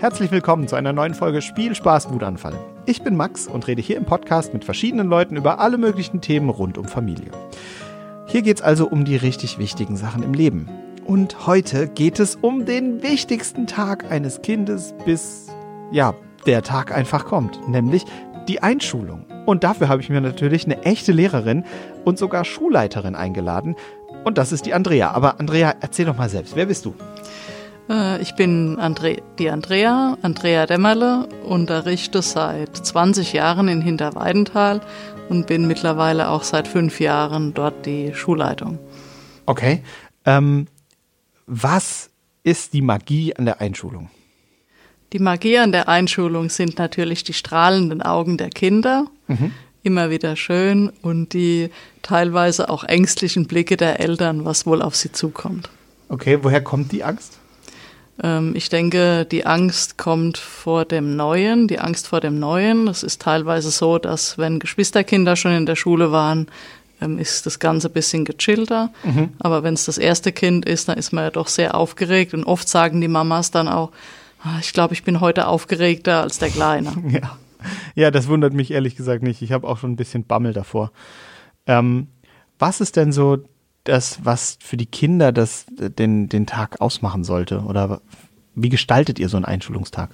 [0.00, 2.54] Herzlich willkommen zu einer neuen Folge Spiel, Spaß, Wutanfall.
[2.86, 6.48] Ich bin Max und rede hier im Podcast mit verschiedenen Leuten über alle möglichen Themen
[6.48, 7.30] rund um Familie.
[8.26, 10.70] Hier geht es also um die richtig wichtigen Sachen im Leben.
[11.04, 15.48] Und heute geht es um den wichtigsten Tag eines Kindes, bis
[15.92, 16.14] ja,
[16.46, 18.06] der Tag einfach kommt, nämlich
[18.48, 19.26] die Einschulung.
[19.44, 21.66] Und dafür habe ich mir natürlich eine echte Lehrerin
[22.06, 23.76] und sogar Schulleiterin eingeladen.
[24.24, 25.10] Und das ist die Andrea.
[25.10, 26.94] Aber Andrea, erzähl doch mal selbst, wer bist du?
[27.90, 34.80] Äh, ich bin Andre die Andrea, Andrea Dämmerle, unterrichte seit 20 Jahren in Hinterweidenthal
[35.28, 38.78] und bin mittlerweile auch seit fünf Jahren dort die Schulleitung.
[39.46, 39.82] Okay.
[40.24, 40.68] Ähm,
[41.46, 42.10] was
[42.44, 44.08] ist die Magie an der Einschulung?
[45.12, 49.50] Die Magie an der Einschulung sind natürlich die strahlenden Augen der Kinder, mhm.
[49.82, 51.70] immer wieder schön, und die
[52.02, 55.68] teilweise auch ängstlichen Blicke der Eltern, was wohl auf sie zukommt.
[56.08, 57.39] Okay, woher kommt die Angst?
[58.22, 62.88] Ähm, ich denke, die Angst kommt vor dem Neuen, die Angst vor dem Neuen.
[62.88, 66.48] Es ist teilweise so, dass wenn Geschwisterkinder schon in der Schule waren,
[67.00, 68.90] ähm, ist das Ganze ein bisschen gechillter.
[69.04, 69.30] Mhm.
[69.38, 72.34] Aber wenn es das erste Kind ist, dann ist man ja doch sehr aufgeregt.
[72.34, 73.92] Und oft sagen die Mamas dann auch,
[74.42, 76.92] Ah, ich glaube, ich bin heute aufgeregter als der Kleine.
[77.08, 77.38] ja.
[77.94, 79.42] ja, das wundert mich ehrlich gesagt nicht.
[79.42, 80.92] Ich habe auch schon ein bisschen Bammel davor.
[81.66, 82.08] Ähm,
[82.58, 83.38] was ist denn so
[83.84, 87.60] das, was für die Kinder das, den, den Tag ausmachen sollte?
[87.60, 88.00] Oder
[88.54, 90.10] wie gestaltet ihr so einen Einschulungstag?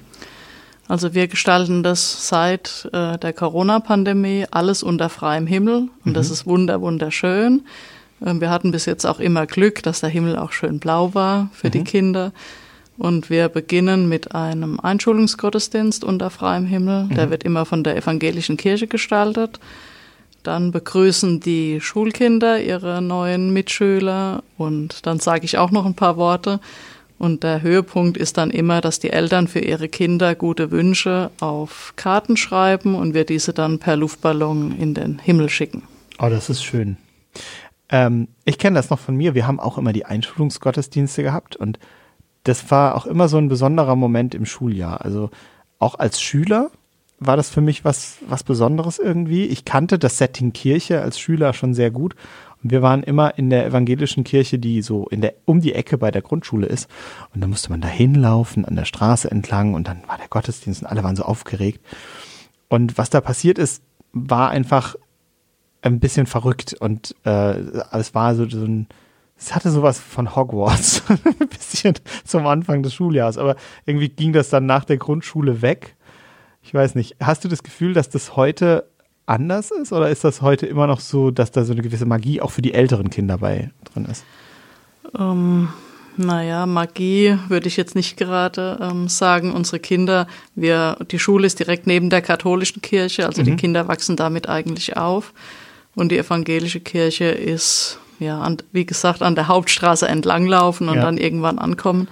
[0.89, 6.15] Also wir gestalten das seit äh, der Corona-Pandemie alles unter freiem Himmel und mhm.
[6.15, 7.63] das ist wunder wunderschön.
[8.25, 11.51] Ähm, wir hatten bis jetzt auch immer Glück, dass der Himmel auch schön blau war
[11.53, 11.73] für mhm.
[11.73, 12.33] die Kinder.
[12.99, 17.05] Und wir beginnen mit einem Einschulungsgottesdienst unter freiem Himmel.
[17.05, 17.15] Mhm.
[17.15, 19.61] Der wird immer von der evangelischen Kirche gestaltet.
[20.47, 26.17] Dann begrüßen die Schulkinder ihre neuen Mitschüler und dann sage ich auch noch ein paar
[26.17, 26.61] Worte.
[27.19, 31.95] Und der Höhepunkt ist dann immer, dass die Eltern für ihre Kinder gute Wünsche auf
[31.97, 35.83] Karten schreiben und wir diese dann per Luftballon in den Himmel schicken.
[36.21, 36.97] Oh, das ist schön.
[37.89, 39.35] Ähm, ich kenne das noch von mir.
[39.35, 41.81] Wir haben auch immer die Einschulungsgottesdienste gehabt und
[42.45, 45.05] das war auch immer so ein besonderer Moment im Schuljahr.
[45.05, 45.31] Also
[45.81, 46.71] auch als Schüler
[47.19, 49.47] war das für mich was, was Besonderes irgendwie.
[49.47, 52.15] Ich kannte das Setting Kirche als Schüler schon sehr gut.
[52.63, 55.99] Und wir waren immer in der evangelischen Kirche, die so in der, um die Ecke
[55.99, 56.89] bei der Grundschule ist.
[57.35, 59.75] Und da musste man da hinlaufen, an der Straße entlang.
[59.75, 61.81] Und dann war der Gottesdienst und alle waren so aufgeregt.
[62.69, 63.83] Und was da passiert ist,
[64.13, 64.97] war einfach
[65.83, 66.75] ein bisschen verrückt.
[66.75, 67.59] Und äh,
[67.93, 68.89] es war so, so ein,
[69.39, 71.95] es hatte sowas von Hogwarts, ein bisschen
[72.25, 75.97] zum Anfang des Schuljahres, aber irgendwie ging das dann nach der Grundschule weg.
[76.67, 78.89] Ich weiß nicht, hast du das Gefühl, dass das heute
[79.25, 82.41] anders ist oder ist das heute immer noch so, dass da so eine gewisse Magie
[82.41, 84.25] auch für die älteren Kinder bei drin ist?
[85.17, 85.69] Ähm,
[86.17, 89.53] naja, Magie würde ich jetzt nicht gerade ähm, sagen.
[89.53, 90.27] Unsere Kinder,
[90.57, 93.47] wir, die Schule ist direkt neben der katholischen Kirche, also mhm.
[93.47, 95.35] die Kinder wachsen damit eigentlich auf.
[95.95, 101.03] Und die evangelische Kirche ist ja, an, wie gesagt, an der Hauptstraße entlanglaufen und ja.
[101.03, 102.09] dann irgendwann ankommen.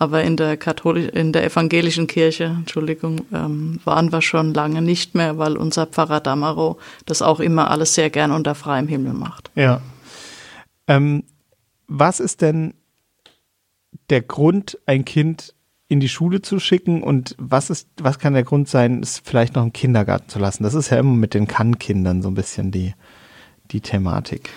[0.00, 5.14] Aber in der katholisch, in der evangelischen Kirche, Entschuldigung, ähm, waren wir schon lange nicht
[5.14, 9.50] mehr, weil unser Pfarrer Damaro das auch immer alles sehr gern unter freiem Himmel macht.
[9.56, 9.82] Ja.
[10.88, 11.24] Ähm,
[11.86, 12.72] was ist denn
[14.08, 15.54] der Grund, ein Kind
[15.88, 19.54] in die Schule zu schicken und was ist, was kann der Grund sein, es vielleicht
[19.54, 20.62] noch im Kindergarten zu lassen?
[20.62, 22.94] Das ist ja immer mit den Kann-Kindern so ein bisschen die,
[23.70, 24.48] die Thematik.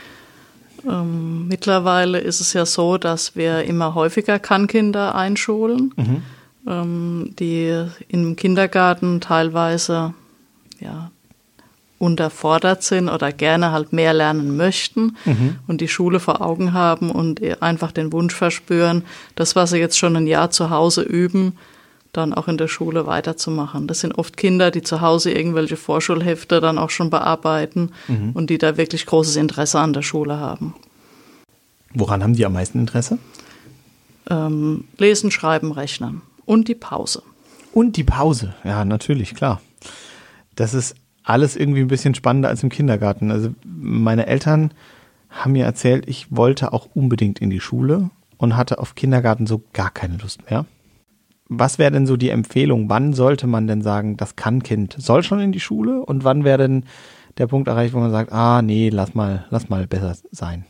[0.88, 6.23] Ähm, mittlerweile ist es ja so, dass wir immer häufiger Kannkinder einschulen, mhm.
[6.67, 10.13] ähm, die im Kindergarten teilweise
[10.79, 11.11] ja,
[11.99, 15.55] unterfordert sind oder gerne halt mehr lernen möchten mhm.
[15.67, 19.03] und die Schule vor Augen haben und einfach den Wunsch verspüren,
[19.35, 21.53] das, was sie jetzt schon ein Jahr zu Hause üben,
[22.13, 23.88] dann auch in der Schule weiterzumachen.
[23.88, 28.31] Das sind oft Kinder, die zu Hause irgendwelche Vorschulhefte dann auch schon bearbeiten mhm.
[28.33, 30.75] und die da wirklich großes Interesse an der Schule haben.
[31.94, 33.18] Woran haben die am meisten Interesse?
[34.30, 37.24] Ähm, lesen, schreiben, rechnen und die Pause.
[37.74, 39.59] Und die Pause, ja, natürlich, klar.
[40.56, 43.31] Das ist alles irgendwie ein bisschen spannender als im Kindergarten.
[43.31, 44.71] Also meine Eltern
[45.30, 49.63] haben mir erzählt, ich wollte auch unbedingt in die Schule und hatte auf Kindergarten so
[49.74, 50.66] gar keine Lust mehr
[51.50, 52.90] was wäre denn so die Empfehlung?
[52.90, 56.01] Wann sollte man denn sagen, das kann Kind soll schon in die Schule?
[56.01, 56.86] Und wann wäre denn
[57.38, 60.66] der Punkt erreicht, wo man sagt, ah, nee, lass mal, lass mal besser sein?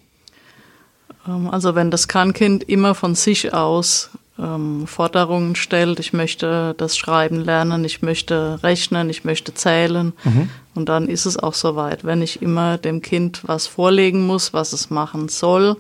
[1.28, 6.98] Ähm, also wenn das Kann-Kind immer von sich aus ähm, Forderungen stellt, ich möchte das
[6.98, 10.50] Schreiben lernen, ich möchte rechnen, ich möchte zählen mhm.
[10.74, 12.04] und dann ist es auch soweit.
[12.04, 15.78] Wenn ich immer dem Kind was vorlegen muss, was es machen soll,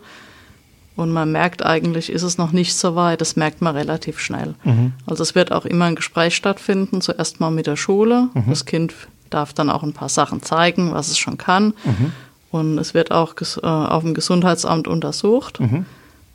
[0.95, 3.22] Und man merkt eigentlich, ist es noch nicht so weit.
[3.22, 4.54] Das merkt man relativ schnell.
[4.63, 4.94] Mhm.
[5.07, 8.30] Also es wird auch immer ein Gespräch stattfinden, zuerst mal mit der Schule.
[8.34, 8.45] Mhm.
[8.50, 8.94] Das Kind
[9.31, 11.74] darf dann auch ein paar Sachen zeigen, was es schon kann.
[11.84, 12.12] Mhm.
[12.51, 15.60] Und es wird auch äh, auf dem Gesundheitsamt untersucht.
[15.60, 15.88] Mhm.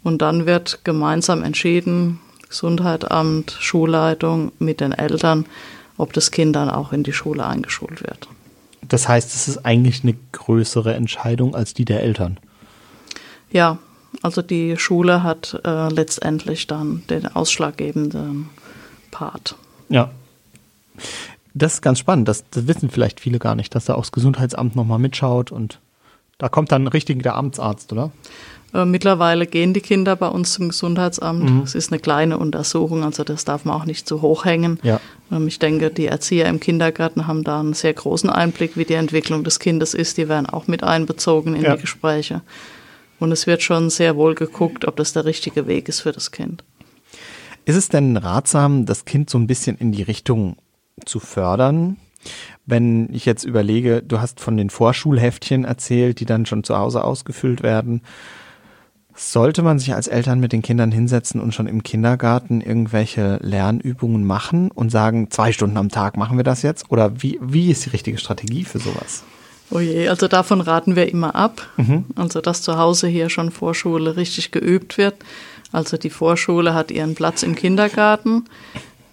[0.03, 2.19] Und dann wird gemeinsam entschieden,
[2.49, 5.47] Gesundheitsamt, Schulleitung mit den Eltern,
[5.97, 8.29] ob das Kind dann auch in die Schule eingeschult wird.
[8.89, 12.39] Das heißt, es ist eigentlich eine größere Entscheidung als die der Eltern.
[13.51, 13.79] Ja,
[14.23, 18.49] also die Schule hat äh, letztendlich dann den ausschlaggebenden
[19.11, 19.57] Part.
[19.89, 20.11] Ja.
[21.55, 22.29] Das ist ganz spannend.
[22.29, 25.79] Das, das wissen vielleicht viele gar nicht, dass da auch das Gesundheitsamt nochmal mitschaut und
[26.39, 28.13] da kommt dann richtig der Amtsarzt, oder?
[28.75, 31.51] Äh, mittlerweile gehen die Kinder bei uns zum Gesundheitsamt.
[31.51, 31.63] Mhm.
[31.63, 34.79] Es ist eine kleine Untersuchung, also das darf man auch nicht zu hoch hängen.
[34.83, 35.01] Ja.
[35.33, 38.95] Ähm, ich denke, die Erzieher im Kindergarten haben da einen sehr großen Einblick, wie die
[38.95, 40.19] Entwicklung des Kindes ist.
[40.19, 41.75] Die werden auch mit einbezogen in ja.
[41.75, 42.43] die Gespräche.
[43.19, 46.31] Und es wird schon sehr wohl geguckt, ob das der richtige Weg ist für das
[46.31, 46.65] Kind.
[47.65, 50.57] Ist es denn ratsam, das Kind so ein bisschen in die Richtung
[51.05, 51.97] zu fördern?
[52.67, 57.05] Wenn ich jetzt überlege, du hast von den Vorschulheftchen erzählt, die dann schon zu Hause
[57.05, 58.03] ausgefüllt werden.
[59.15, 64.25] Sollte man sich als Eltern mit den Kindern hinsetzen und schon im Kindergarten irgendwelche Lernübungen
[64.25, 66.91] machen und sagen, zwei Stunden am Tag machen wir das jetzt?
[66.91, 69.25] Oder wie, wie ist die richtige Strategie für sowas?
[69.71, 71.67] Oh je, also davon raten wir immer ab.
[71.77, 72.07] Mhm.
[72.17, 75.17] Also, dass zu Hause hier schon Vorschule richtig geübt wird.
[75.73, 78.45] Also die Vorschule hat ihren Platz im Kindergarten.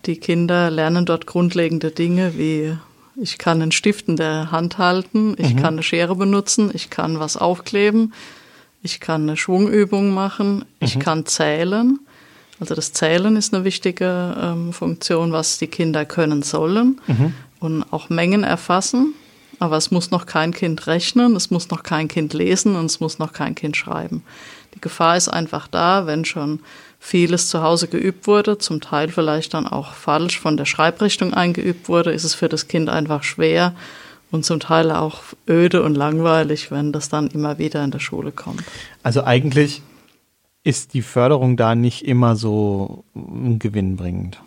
[0.06, 2.78] Die Kinder lernen dort grundlegende Dinge wie
[3.18, 5.60] ich kann einen Stift in der Hand halten, ich mhm.
[5.62, 8.14] kann eine Schere benutzen, ich kann was aufkleben,
[8.82, 10.66] ich kann eine Schwungübung machen, mhm.
[10.80, 12.00] ich kann zählen.
[12.60, 17.34] Also das Zählen ist eine wichtige ähm, Funktion, was die Kinder können sollen mhm.
[17.60, 19.14] und auch Mengen erfassen.
[19.60, 23.00] Aber es muss noch kein Kind rechnen, es muss noch kein Kind lesen und es
[23.00, 24.24] muss noch kein Kind schreiben.
[24.74, 26.60] Die Gefahr ist einfach da, wenn schon
[27.00, 31.88] vieles zu Hause geübt wurde, zum Teil vielleicht dann auch falsch von der Schreibrichtung eingeübt
[31.88, 33.74] wurde, ist es für das Kind einfach schwer
[34.32, 38.32] und zum Teil auch öde und langweilig, wenn das dann immer wieder in der Schule
[38.32, 38.64] kommt.
[39.04, 39.82] Also eigentlich
[40.64, 44.42] ist die Förderung da nicht immer so gewinnbringend.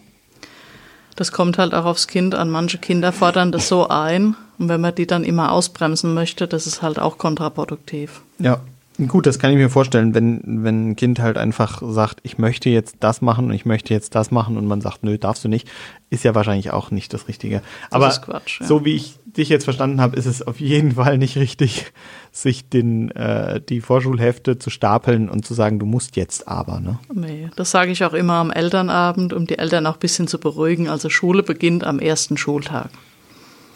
[1.18, 2.48] Das kommt halt auch aufs Kind an.
[2.48, 4.36] Manche Kinder fordern das so ein.
[4.56, 8.22] Und wenn man die dann immer ausbremsen möchte, das ist halt auch kontraproduktiv.
[8.38, 8.60] Ja,
[9.06, 12.68] Gut, das kann ich mir vorstellen, wenn, wenn ein Kind halt einfach sagt, ich möchte
[12.68, 15.48] jetzt das machen und ich möchte jetzt das machen und man sagt, nö, darfst du
[15.48, 15.68] nicht,
[16.10, 17.62] ist ja wahrscheinlich auch nicht das Richtige.
[17.92, 18.66] Aber das Quatsch, ja.
[18.66, 21.92] so wie ich dich jetzt verstanden habe, ist es auf jeden Fall nicht richtig,
[22.32, 26.80] sich den, äh, die Vorschulhefte zu stapeln und zu sagen, du musst jetzt aber.
[26.80, 26.98] Ne?
[27.14, 30.40] Nee, das sage ich auch immer am Elternabend, um die Eltern auch ein bisschen zu
[30.40, 30.88] beruhigen.
[30.88, 32.90] Also Schule beginnt am ersten Schultag.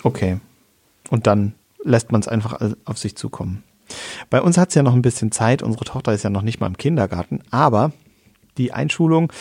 [0.03, 0.41] Okay.
[1.11, 1.55] Und dann
[1.85, 3.63] lässt man es einfach auf sich zukommen.
[4.31, 5.62] Bei uns hat es ja noch ein bisschen Zeit.
[5.62, 7.41] Unsere Tochter ist ja noch nicht mal im Kindergarten.
[7.50, 7.93] Aber
[8.59, 9.33] die Einschulung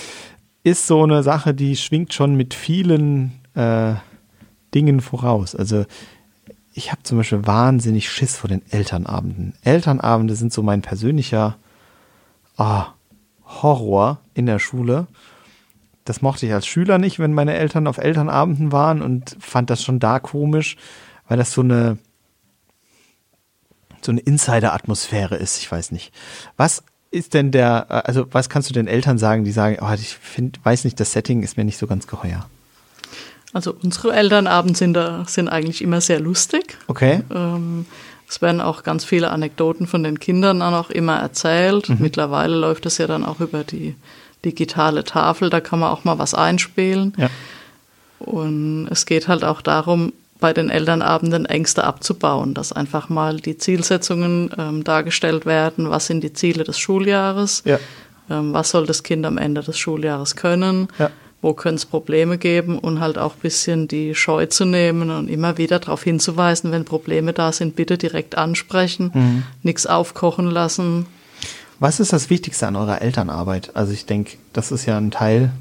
[0.63, 3.93] ist so eine Sache, die schwingt schon mit vielen äh,
[4.73, 5.55] Dingen voraus.
[5.55, 5.85] Also
[6.73, 9.53] ich habe zum Beispiel wahnsinnig Schiss vor den Elternabenden.
[9.63, 11.57] Elternabende sind so mein persönlicher
[12.57, 12.83] oh,
[13.43, 15.07] Horror in der Schule.
[16.05, 19.83] Das mochte ich als Schüler nicht, wenn meine Eltern auf Elternabenden waren und fand das
[19.83, 20.77] schon da komisch,
[21.27, 21.97] weil das so eine
[24.05, 25.57] so eine Insider-Atmosphäre ist.
[25.57, 26.13] Ich weiß nicht.
[26.57, 30.15] Was ist denn der, also was kannst du den Eltern sagen, die sagen, oh, ich
[30.15, 32.45] find, weiß nicht, das Setting ist mir nicht so ganz geheuer?
[33.53, 36.77] Also unsere Elternabend sind, da, sind eigentlich immer sehr lustig.
[36.87, 37.21] Okay.
[37.33, 37.85] Ähm,
[38.29, 41.89] es werden auch ganz viele Anekdoten von den Kindern dann auch immer erzählt.
[41.89, 41.97] Mhm.
[41.99, 43.95] Mittlerweile läuft das ja dann auch über die
[44.45, 47.13] digitale Tafel, da kann man auch mal was einspielen.
[47.17, 47.29] Ja.
[48.19, 53.57] Und es geht halt auch darum, bei den Elternabenden Ängste abzubauen, dass einfach mal die
[53.57, 57.79] Zielsetzungen ähm, dargestellt werden, was sind die Ziele des Schuljahres, ja.
[58.29, 61.11] ähm, was soll das Kind am Ende des Schuljahres können, ja.
[61.41, 65.29] wo können es Probleme geben und halt auch ein bisschen die Scheu zu nehmen und
[65.29, 69.43] immer wieder darauf hinzuweisen, wenn Probleme da sind, bitte direkt ansprechen, mhm.
[69.61, 71.05] nichts aufkochen lassen.
[71.79, 73.75] Was ist das Wichtigste an eurer Elternarbeit?
[73.75, 75.51] Also ich denke, das ist ja ein Teil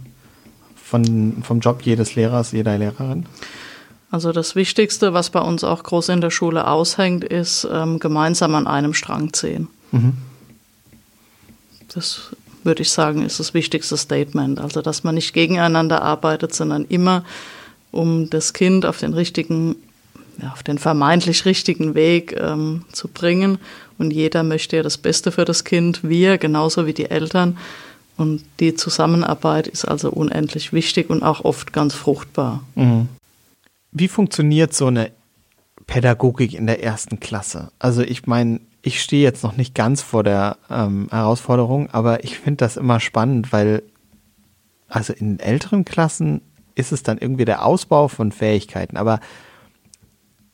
[0.74, 3.26] von, vom Job jedes Lehrers, jeder Lehrerin.
[4.10, 8.54] Also das Wichtigste, was bei uns auch groß in der Schule aushängt, ist ähm, gemeinsam
[8.56, 9.68] an einem Strang ziehen.
[9.92, 10.14] Mhm.
[11.94, 12.30] Das
[12.64, 14.60] würde ich sagen, ist das wichtigste Statement.
[14.60, 17.24] Also dass man nicht gegeneinander arbeitet, sondern immer
[17.92, 19.76] um das Kind auf den richtigen,
[20.42, 23.58] ja, auf den vermeintlich richtigen Weg ähm, zu bringen.
[23.96, 27.58] Und jeder möchte ja das Beste für das Kind, wir genauso wie die Eltern.
[28.16, 32.62] Und die Zusammenarbeit ist also unendlich wichtig und auch oft ganz fruchtbar.
[32.74, 33.08] Mhm.
[33.92, 35.10] Wie funktioniert so eine
[35.90, 37.72] Pädagogik in der ersten Klasse.
[37.80, 42.38] Also ich meine, ich stehe jetzt noch nicht ganz vor der ähm, Herausforderung, aber ich
[42.38, 43.82] finde das immer spannend, weil
[44.88, 46.42] also in älteren Klassen
[46.76, 49.18] ist es dann irgendwie der Ausbau von Fähigkeiten, aber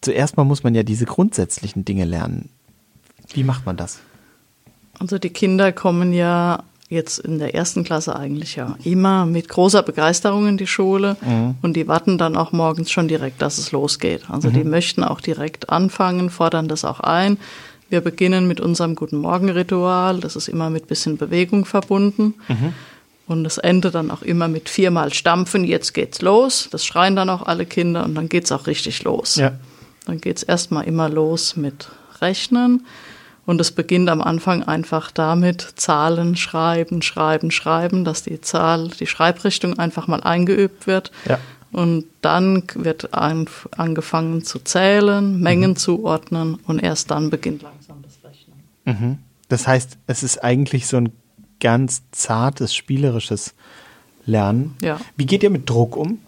[0.01, 2.49] zuerst mal muss man ja diese grundsätzlichen Dinge lernen.
[3.35, 4.01] Wie macht man das?
[4.99, 9.83] Also die Kinder kommen ja jetzt in der ersten Klasse eigentlich ja immer mit großer
[9.83, 11.57] Begeisterung in die Schule mhm.
[11.63, 14.23] und die warten dann auch morgens schon direkt, dass es losgeht.
[14.29, 14.55] Also mhm.
[14.55, 17.39] die möchten auch direkt anfangen, fordern das auch ein.
[17.89, 22.35] Wir beginnen mit unserem Guten Morgen Ritual, das ist immer mit bisschen Bewegung verbunden.
[22.49, 22.73] Mhm.
[23.29, 26.69] Und es endet dann auch immer mit viermal Stampfen, jetzt geht's los.
[26.71, 29.35] Das schreien dann auch alle Kinder und dann geht's auch richtig los.
[29.35, 29.53] Ja.
[30.05, 31.89] Dann geht's erstmal immer los mit
[32.21, 32.87] Rechnen.
[33.47, 39.07] Und es beginnt am Anfang einfach damit, Zahlen schreiben, schreiben, schreiben, dass die Zahl, die
[39.07, 41.13] Schreibrichtung einfach mal eingeübt wird.
[41.29, 41.39] Ja.
[41.71, 45.77] Und dann wird angefangen zu zählen, Mengen mhm.
[45.77, 48.57] zuordnen und erst dann beginnt langsam das Rechnen.
[48.85, 49.19] Mhm.
[49.49, 51.13] Das heißt, es ist eigentlich so ein
[51.61, 53.55] ganz zartes, spielerisches
[54.25, 54.75] Lernen.
[54.83, 55.01] Ja.
[55.17, 56.19] Wie geht ihr mit Druck um?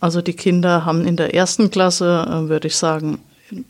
[0.00, 3.18] Also die Kinder haben in der ersten Klasse, äh, würde ich sagen,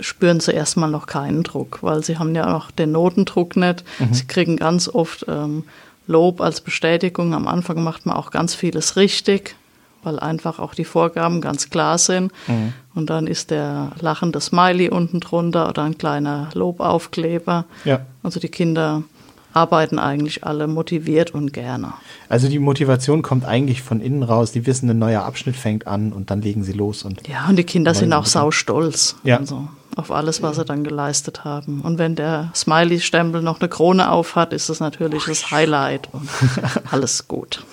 [0.01, 3.85] spüren sie erstmal noch keinen Druck, weil sie haben ja auch den Notendruck nicht.
[3.99, 4.15] Mhm.
[4.15, 5.65] Sie kriegen ganz oft ähm,
[6.07, 7.35] Lob als Bestätigung.
[7.35, 9.55] Am Anfang macht man auch ganz vieles richtig,
[10.03, 12.33] weil einfach auch die Vorgaben ganz klar sind.
[12.47, 12.73] Mhm.
[12.95, 17.67] Und dann ist der lachende Smiley unten drunter oder ein kleiner Lobaufkleber.
[17.85, 18.07] Ja.
[18.23, 19.03] Also die Kinder
[19.53, 21.95] arbeiten eigentlich alle motiviert und gerne.
[22.29, 24.53] Also die Motivation kommt eigentlich von innen raus.
[24.53, 27.03] Die wissen, ein neuer Abschnitt fängt an und dann legen sie los.
[27.03, 29.17] Und ja, und die Kinder sind auch saustolz.
[29.25, 29.39] Ja.
[29.39, 31.81] Also auf alles, was sie dann geleistet haben.
[31.81, 36.29] Und wenn der Smiley-Stempel noch eine Krone aufhat, ist das natürlich das Highlight und
[36.91, 37.65] alles gut.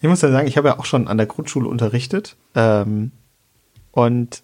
[0.00, 2.36] ich muss ja sagen, ich habe ja auch schon an der Grundschule unterrichtet.
[2.56, 3.12] Ähm,
[3.92, 4.42] und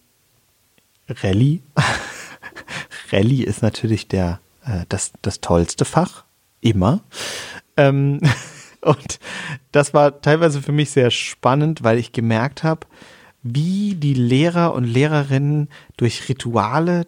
[1.08, 1.62] Rallye,
[3.12, 6.24] Rallye ist natürlich der äh, das, das tollste Fach,
[6.60, 7.00] immer.
[7.76, 8.20] Ähm,
[8.82, 9.18] und
[9.72, 12.86] das war teilweise für mich sehr spannend, weil ich gemerkt habe,
[13.42, 17.06] wie die Lehrer und Lehrerinnen durch Rituale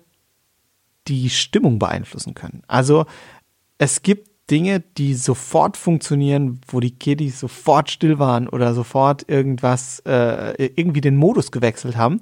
[1.08, 2.62] die Stimmung beeinflussen können.
[2.66, 3.06] Also
[3.78, 10.00] es gibt Dinge, die sofort funktionieren, wo die Kiddies sofort still waren oder sofort irgendwas,
[10.06, 12.20] äh, irgendwie den Modus gewechselt haben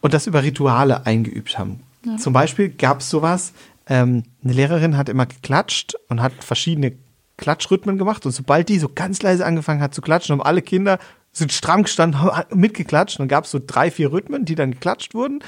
[0.00, 1.80] und das über Rituale eingeübt haben.
[2.06, 2.16] Ja.
[2.16, 3.52] Zum Beispiel gab es sowas,
[3.88, 6.92] ähm, eine Lehrerin hat immer geklatscht und hat verschiedene
[7.36, 10.98] Klatschrhythmen gemacht und sobald die so ganz leise angefangen hat zu klatschen, haben alle Kinder
[11.32, 12.20] sind stramm gestanden,
[12.54, 15.40] mitgeklatscht und gab es so drei, vier Rhythmen, die dann geklatscht wurden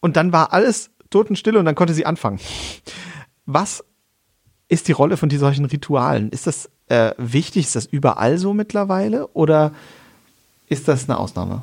[0.00, 2.40] und dann war alles totenstill und dann konnte sie anfangen.
[3.46, 3.84] Was
[4.68, 6.30] ist die Rolle von solchen Ritualen?
[6.30, 7.66] Ist das äh, wichtig?
[7.66, 9.72] Ist das überall so mittlerweile oder
[10.68, 11.62] ist das eine Ausnahme?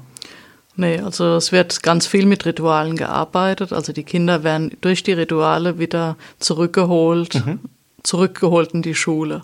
[0.75, 3.73] Nee, also es wird ganz viel mit Ritualen gearbeitet.
[3.73, 7.59] Also die Kinder werden durch die Rituale wieder zurückgeholt, mhm.
[8.03, 9.41] zurückgeholt in die Schule.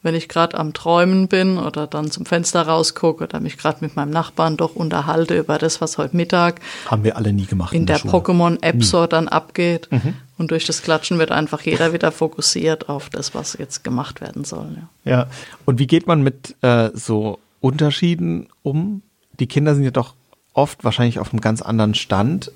[0.00, 3.96] Wenn ich gerade am Träumen bin oder dann zum Fenster rausgucke oder mich gerade mit
[3.96, 7.80] meinem Nachbarn doch unterhalte über das, was heute Mittag haben wir alle nie gemacht in,
[7.80, 10.14] in der, der Pokémon App Store dann abgeht mhm.
[10.38, 14.44] und durch das Klatschen wird einfach jeder wieder fokussiert auf das, was jetzt gemacht werden
[14.44, 14.78] soll.
[15.04, 15.26] Ja, ja.
[15.64, 19.02] und wie geht man mit äh, so Unterschieden um?
[19.40, 20.14] Die Kinder sind ja doch
[20.58, 22.50] oft wahrscheinlich auf einem ganz anderen Stand.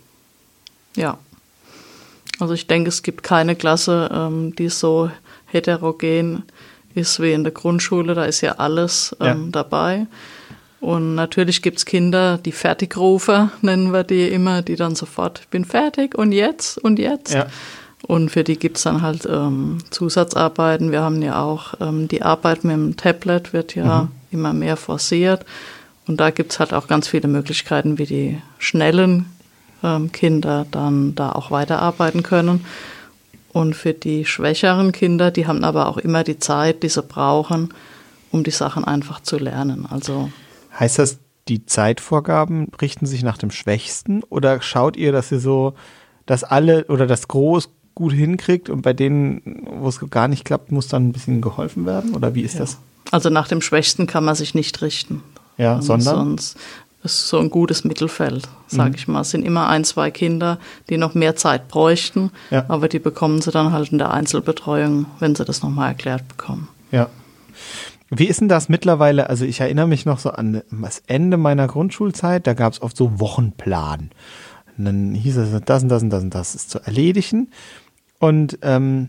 [0.97, 1.19] Ja.
[2.41, 5.11] Also ich denke, es gibt keine Klasse, ähm, die so
[5.47, 6.43] heterogen
[6.95, 8.15] ist wie in der Grundschule.
[8.15, 9.51] Da ist ja alles ähm, ja.
[9.53, 10.07] dabei.
[10.81, 15.49] Und natürlich gibt es Kinder, die Fertigrufer nennen wir die immer, die dann sofort, ich
[15.49, 17.33] bin fertig und jetzt und jetzt.
[17.33, 17.47] Ja.
[18.09, 20.91] Und für die gibt es dann halt ähm, Zusatzarbeiten.
[20.91, 24.09] Wir haben ja auch ähm, die Arbeit mit dem Tablet wird ja mhm.
[24.33, 25.47] immer mehr forciert.
[26.07, 29.27] Und da gibt es halt auch ganz viele Möglichkeiten, wie die schnellen
[29.83, 32.65] ähm, Kinder dann da auch weiterarbeiten können.
[33.53, 37.73] Und für die schwächeren Kinder, die haben aber auch immer die Zeit, die sie brauchen,
[38.31, 39.87] um die Sachen einfach zu lernen.
[39.89, 40.31] Also
[40.79, 41.19] heißt das,
[41.49, 45.75] die Zeitvorgaben richten sich nach dem Schwächsten oder schaut ihr, dass ihr so,
[46.25, 50.73] dass alle oder das Groß gut hinkriegt und bei denen, wo es gar nicht klappt,
[50.73, 52.15] muss dann ein bisschen geholfen werden?
[52.15, 52.61] Oder wie ist ja.
[52.61, 52.79] das?
[53.11, 55.23] Also nach dem Schwächsten kann man sich nicht richten.
[55.59, 56.15] Ja, und sondern?
[56.15, 56.57] Sonst
[57.05, 58.95] ist so ein gutes Mittelfeld, sage mhm.
[58.97, 59.23] ich mal.
[59.23, 62.65] Es sind immer ein, zwei Kinder, die noch mehr Zeit bräuchten, ja.
[62.69, 66.69] aber die bekommen sie dann halt in der Einzelbetreuung, wenn sie das nochmal erklärt bekommen.
[66.93, 67.09] Ja.
[68.11, 69.31] Wie ist denn das mittlerweile?
[69.31, 72.97] Also ich erinnere mich noch so an das Ende meiner Grundschulzeit, da gab es oft
[72.97, 74.11] so Wochenplan.
[74.77, 77.49] Und dann hieß es, das und das und das und das ist zu erledigen.
[78.19, 79.09] Und ähm,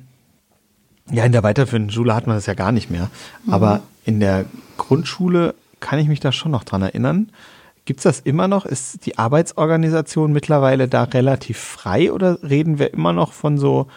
[1.11, 3.09] ja, in der weiterführenden Schule hat man das ja gar nicht mehr.
[3.45, 3.53] Mhm.
[3.53, 4.45] Aber in der
[4.77, 7.29] Grundschule kann ich mich da schon noch dran erinnern,
[7.85, 8.65] Gibt's das immer noch?
[8.65, 13.87] Ist die Arbeitsorganisation mittlerweile da relativ frei oder reden wir immer noch von so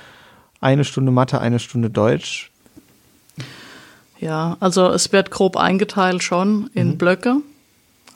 [0.60, 2.50] eine Stunde Mathe, eine Stunde Deutsch?
[4.18, 6.98] Ja, also es wird grob eingeteilt schon in Mhm.
[6.98, 7.36] Blöcke.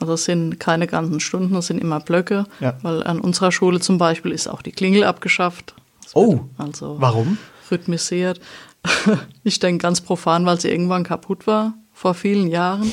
[0.01, 2.73] Also es sind keine ganzen Stunden, es sind immer Blöcke, Ja.
[2.81, 5.73] weil an unserer Schule zum Beispiel ist auch die Klingel abgeschafft.
[6.05, 7.37] Es Oh, also Warum?
[7.71, 8.41] rhythmisiert.
[9.43, 12.91] Ich denke ganz profan, weil sie irgendwann kaputt war vor vielen Jahren.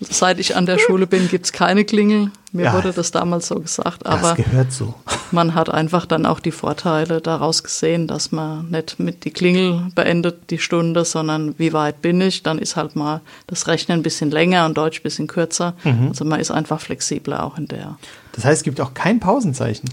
[0.00, 2.30] Seit ich an der Schule bin, gibt's keine Klingel.
[2.52, 2.72] Mir Ja.
[2.74, 4.94] wurde das damals so gesagt, Das aber gehört so.
[5.30, 9.88] man hat einfach dann auch die Vorteile daraus gesehen, dass man nicht mit die Klingel
[9.94, 14.02] beendet die Stunde, sondern wie weit bin ich, dann ist halt mal das Rechnen ein
[14.02, 15.74] bisschen länger und Deutsch ein bisschen kürzer.
[16.08, 17.98] Also man ist einfach flexibler auch in der.
[18.32, 19.88] Das heißt, es gibt auch kein Pausenzeichen.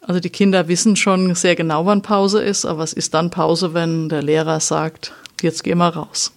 [0.00, 3.74] Also die Kinder wissen schon sehr genau, wann Pause ist, aber es ist dann Pause,
[3.74, 6.32] wenn der Lehrer sagt, jetzt geh mal raus.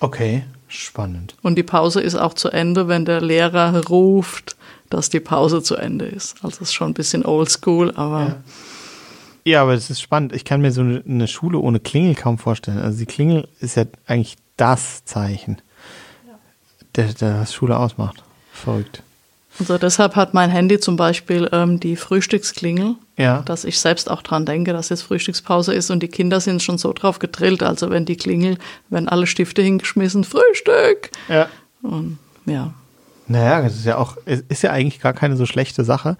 [0.00, 1.36] Okay, spannend.
[1.42, 4.56] Und die Pause ist auch zu Ende, wenn der Lehrer ruft,
[4.90, 6.36] dass die Pause zu Ende ist.
[6.42, 8.42] Also es ist schon ein bisschen oldschool, aber
[9.44, 10.32] Ja, aber das ist spannend.
[10.32, 12.78] Ich kann mir so eine, Schule ohne Klingel kaum vorstellen.
[12.78, 15.60] Also die Klingel ist ja eigentlich das Zeichen,
[16.94, 18.22] der, der das Schule ausmacht.
[18.52, 19.02] Verrückt.
[19.58, 23.42] Also deshalb hat mein Handy zum Beispiel ähm, die Frühstücksklingel, Ja.
[23.42, 26.78] dass ich selbst auch dran denke, dass jetzt Frühstückspause ist und die Kinder sind schon
[26.78, 27.62] so drauf gedrillt.
[27.62, 28.56] Also wenn die Klingel,
[28.88, 31.10] werden alle Stifte hingeschmissen, Frühstück.
[31.28, 31.48] ja.
[31.82, 32.72] Und ja,
[33.28, 36.16] Naja, das ist ja auch, es ist ja eigentlich gar keine so schlechte Sache.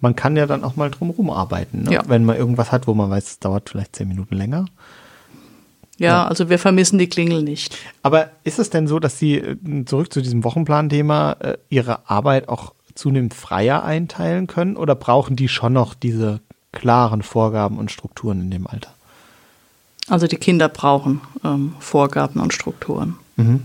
[0.00, 1.92] Man kann ja dann auch mal drumherum arbeiten, ne?
[1.92, 2.02] Ja.
[2.06, 4.66] wenn man irgendwas hat, wo man weiß, es dauert vielleicht zehn Minuten länger.
[5.98, 7.76] Ja, also wir vermissen die Klingel nicht.
[8.02, 12.48] Aber ist es denn so, dass Sie äh, zurück zu diesem Wochenplan-Thema äh, Ihre Arbeit
[12.48, 16.40] auch zunehmend freier einteilen können oder brauchen die schon noch diese
[16.72, 18.90] klaren Vorgaben und Strukturen in dem Alter?
[20.08, 23.16] Also die Kinder brauchen ähm, Vorgaben und Strukturen.
[23.36, 23.62] Mhm.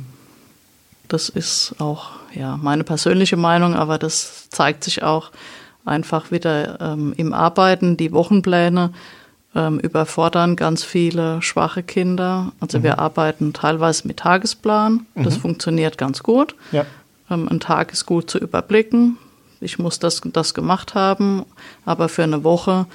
[1.08, 5.32] Das ist auch ja meine persönliche Meinung, aber das zeigt sich auch
[5.86, 7.98] einfach wieder ähm, im Arbeiten.
[7.98, 8.92] Die Wochenpläne
[9.56, 12.54] ähm, überfordern ganz viele schwache Kinder.
[12.60, 15.06] Also wir arbeiten teilweise mit Tagesplan.
[15.16, 16.56] Das funktioniert ganz gut.
[16.72, 16.86] Ja.
[17.30, 19.18] Ähm, ein Tag ist gut zu überblicken.
[19.60, 21.46] Ich muss das, das gemacht haben,
[21.86, 22.88] aber für eine Woche,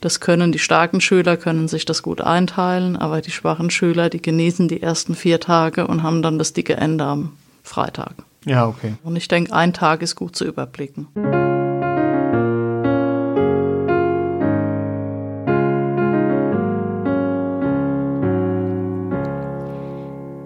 [0.00, 4.22] das können die starken Schüler, können sich das gut einteilen, aber die schwachen Schüler, die
[4.22, 8.14] genießen die ersten vier Tage und haben dann das dicke Ende am Freitag.
[8.46, 8.94] Ja, okay.
[9.02, 11.08] Und ich denke, ein Tag ist gut zu überblicken.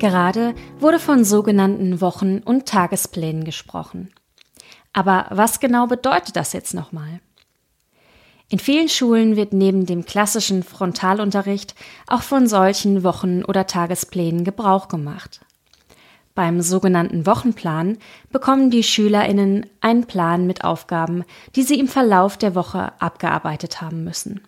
[0.01, 4.09] Gerade wurde von sogenannten Wochen- und Tagesplänen gesprochen.
[4.95, 7.21] Aber was genau bedeutet das jetzt nochmal?
[8.49, 11.75] In vielen Schulen wird neben dem klassischen Frontalunterricht
[12.07, 15.43] auch von solchen Wochen- oder Tagesplänen Gebrauch gemacht.
[16.35, 17.99] Beim sogenannten Wochenplan
[18.31, 21.25] bekommen die Schülerinnen einen Plan mit Aufgaben,
[21.57, 24.41] die sie im Verlauf der Woche abgearbeitet haben müssen.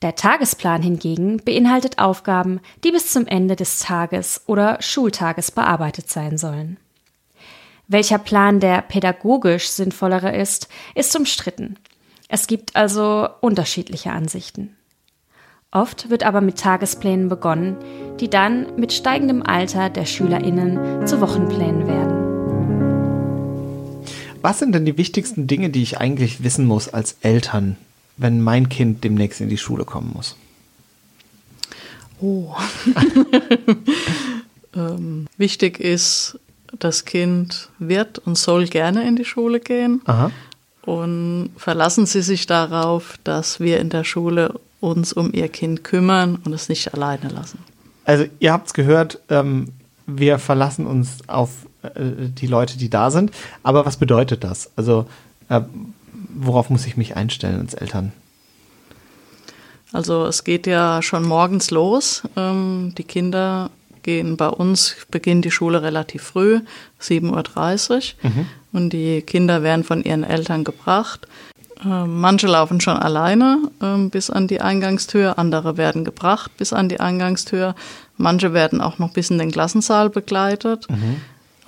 [0.00, 6.38] Der Tagesplan hingegen beinhaltet Aufgaben, die bis zum Ende des Tages oder Schultages bearbeitet sein
[6.38, 6.76] sollen.
[7.88, 11.78] Welcher Plan der pädagogisch sinnvollere ist, ist umstritten.
[12.28, 14.76] Es gibt also unterschiedliche Ansichten.
[15.72, 17.76] Oft wird aber mit Tagesplänen begonnen,
[18.20, 22.28] die dann mit steigendem Alter der Schülerinnen zu Wochenplänen werden.
[24.42, 27.76] Was sind denn die wichtigsten Dinge, die ich eigentlich wissen muss als Eltern,
[28.18, 30.36] wenn mein Kind demnächst in die Schule kommen muss?
[32.20, 32.54] Oh.
[34.74, 36.38] ähm, wichtig ist,
[36.78, 40.02] das Kind wird und soll gerne in die Schule gehen.
[40.04, 40.30] Aha.
[40.82, 46.38] Und verlassen Sie sich darauf, dass wir in der Schule uns um Ihr Kind kümmern
[46.44, 47.58] und es nicht alleine lassen.
[48.04, 49.68] Also ihr habt's gehört, ähm,
[50.06, 51.50] wir verlassen uns auf
[51.82, 51.90] äh,
[52.28, 53.32] die Leute, die da sind.
[53.62, 54.70] Aber was bedeutet das?
[54.76, 55.06] Also
[55.50, 55.60] äh,
[56.38, 58.12] worauf muss ich mich einstellen als Eltern?
[59.92, 62.22] Also es geht ja schon morgens los.
[62.36, 63.70] Ähm, die Kinder
[64.02, 66.60] gehen bei uns, beginnt die Schule relativ früh,
[67.00, 68.30] 7.30 Uhr.
[68.72, 71.26] Und die Kinder werden von ihren Eltern gebracht.
[71.84, 76.88] Ähm, manche laufen schon alleine ähm, bis an die Eingangstür, andere werden gebracht bis an
[76.88, 77.74] die Eingangstür.
[78.16, 80.86] Manche werden auch noch bis in den Klassensaal begleitet.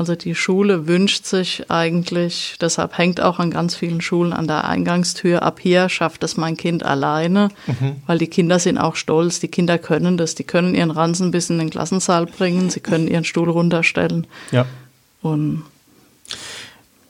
[0.00, 4.64] Also die Schule wünscht sich eigentlich, deshalb hängt auch an ganz vielen Schulen an der
[4.64, 7.50] Eingangstür, ab hier schafft es mein Kind alleine,
[8.06, 11.50] weil die Kinder sind auch stolz, die Kinder können das, die können ihren Ranzen bis
[11.50, 14.64] in den Klassensaal bringen, sie können ihren Stuhl runterstellen Ja.
[15.20, 15.64] und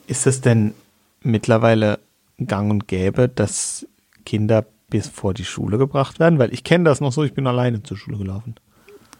[0.07, 0.73] Ist es denn
[1.21, 1.97] mittlerweile
[2.45, 3.87] gang und gäbe, dass
[4.25, 6.39] Kinder bis vor die Schule gebracht werden?
[6.39, 8.55] Weil ich kenne das noch so, ich bin alleine zur Schule gelaufen.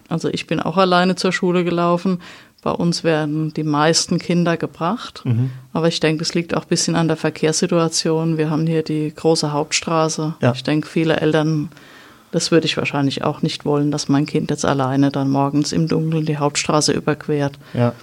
[0.10, 2.20] Also ich bin auch alleine zur Schule gelaufen.
[2.62, 5.50] Bei uns werden die meisten Kinder gebracht, Mhm.
[5.74, 8.38] aber ich denke, es liegt auch ein bisschen an der Verkehrssituation.
[8.38, 10.36] Wir haben hier die große Hauptstraße.
[10.41, 10.52] Ja.
[10.54, 11.69] Ich denke, viele Eltern,
[12.32, 15.88] das würde ich wahrscheinlich auch nicht wollen, dass mein Kind jetzt alleine dann morgens im
[15.88, 17.58] Dunkeln die Hauptstraße überquert.
[17.74, 17.93] Ja,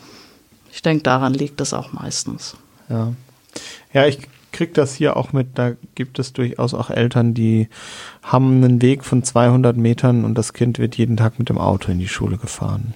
[0.73, 2.57] Ich denke, daran liegt es auch meistens.
[2.89, 3.13] ja.
[3.93, 4.19] Ja, ich
[4.53, 7.69] krieg das hier auch mit, da gibt es durchaus auch Eltern, die
[8.23, 11.91] haben einen Weg von 200 Metern und das Kind wird jeden Tag mit dem Auto
[11.91, 12.93] in die Schule gefahren.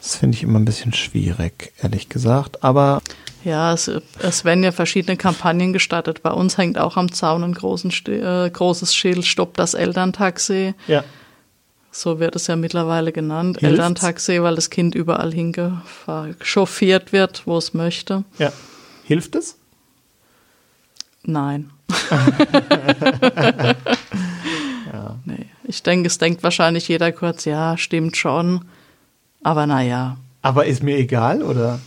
[0.00, 2.62] Das finde ich immer ein bisschen schwierig, ehrlich gesagt.
[2.62, 3.02] Aber
[3.44, 6.22] Ja, es, es werden ja verschiedene Kampagnen gestartet.
[6.22, 10.74] Bei uns hängt auch am Zaun ein äh, großes Schild, Stopp das Elterntaxi.
[10.86, 11.04] ja,
[11.90, 13.58] So wird es ja mittlerweile genannt.
[13.58, 13.78] Hilft's?
[13.78, 18.24] Elterntaxi, weil das Kind überall hingechauffiert wird, wo es möchte.
[18.38, 18.52] ja.
[19.04, 19.56] Hilft es?
[21.22, 21.70] Nein.
[25.24, 25.46] nee.
[25.64, 28.64] Ich denke, es denkt wahrscheinlich jeder kurz, ja, stimmt schon.
[29.42, 30.16] Aber naja.
[30.42, 31.80] Aber ist mir egal, oder?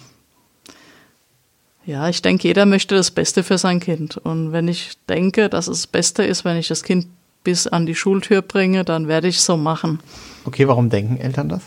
[1.86, 4.18] Ja, ich denke, jeder möchte das Beste für sein Kind.
[4.18, 7.08] Und wenn ich denke, dass es das Beste ist, wenn ich das Kind
[7.44, 10.00] bis an die Schultür bringe, dann werde ich so machen.
[10.46, 11.64] Okay, warum denken Eltern das?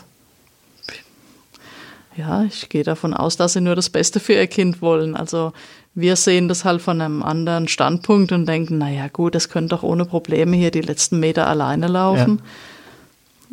[2.15, 5.17] Ja, ich gehe davon aus, dass sie nur das Beste für ihr Kind wollen.
[5.17, 5.51] Also
[5.95, 9.83] wir sehen das halt von einem anderen Standpunkt und denken, naja gut, das könnte doch
[9.83, 12.41] ohne Probleme hier die letzten Meter alleine laufen.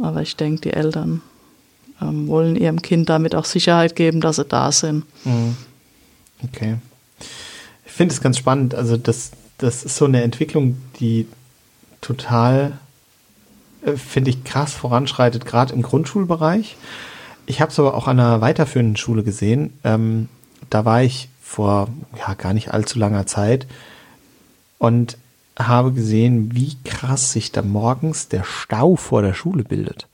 [0.01, 1.23] Aber ich denke, die Eltern
[2.03, 5.05] ähm, wollen ihrem Kind damit auch Sicherheit geben, dass sie da sind.
[6.45, 6.77] Okay.
[7.87, 8.75] Ich finde es ganz spannend.
[8.75, 11.27] Also das, das ist so eine Entwicklung, die
[12.01, 12.79] total,
[13.85, 16.77] äh, finde ich, krass voranschreitet, gerade im Grundschulbereich.
[17.47, 19.79] Ich habe es aber auch an einer weiterführenden Schule gesehen.
[19.85, 20.29] Ähm,
[20.71, 21.89] da war ich vor
[22.19, 23.67] ja, gar nicht allzu langer Zeit
[24.79, 25.19] und
[25.59, 30.09] habe gesehen, wie krass sich da morgens der Stau vor der Schule bildet.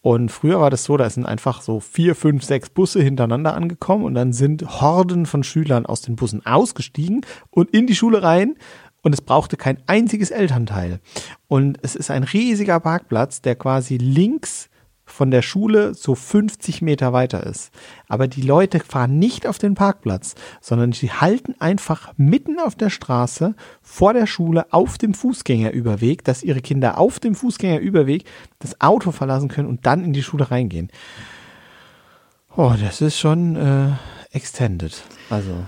[0.00, 4.04] Und früher war das so, da sind einfach so vier, fünf, sechs Busse hintereinander angekommen
[4.04, 8.56] und dann sind Horden von Schülern aus den Bussen ausgestiegen und in die Schule rein
[9.02, 11.00] und es brauchte kein einziges Elternteil.
[11.48, 14.68] Und es ist ein riesiger Parkplatz, der quasi links
[15.18, 17.72] von der Schule so 50 Meter weiter ist.
[18.06, 22.88] Aber die Leute fahren nicht auf den Parkplatz, sondern sie halten einfach mitten auf der
[22.88, 28.26] Straße vor der Schule auf dem Fußgängerüberweg, dass ihre Kinder auf dem Fußgängerüberweg
[28.60, 30.88] das Auto verlassen können und dann in die Schule reingehen.
[32.56, 33.88] Oh, das ist schon äh,
[34.30, 35.02] extended.
[35.30, 35.64] Also,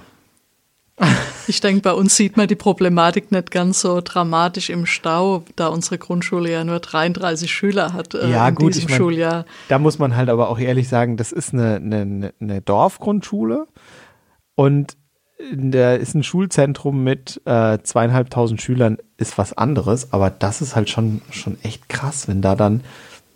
[1.50, 5.66] Ich denke, bei uns sieht man die Problematik nicht ganz so dramatisch im Stau, da
[5.66, 9.44] unsere Grundschule ja nur 33 Schüler hat äh, ja, in gut, diesem ich mein, Schuljahr.
[9.68, 13.66] Da muss man halt aber auch ehrlich sagen, das ist eine, eine, eine Dorfgrundschule
[14.54, 14.96] und
[15.52, 20.88] da ist ein Schulzentrum mit äh, zweieinhalbtausend Schülern, ist was anderes, aber das ist halt
[20.88, 22.84] schon, schon echt krass, wenn da dann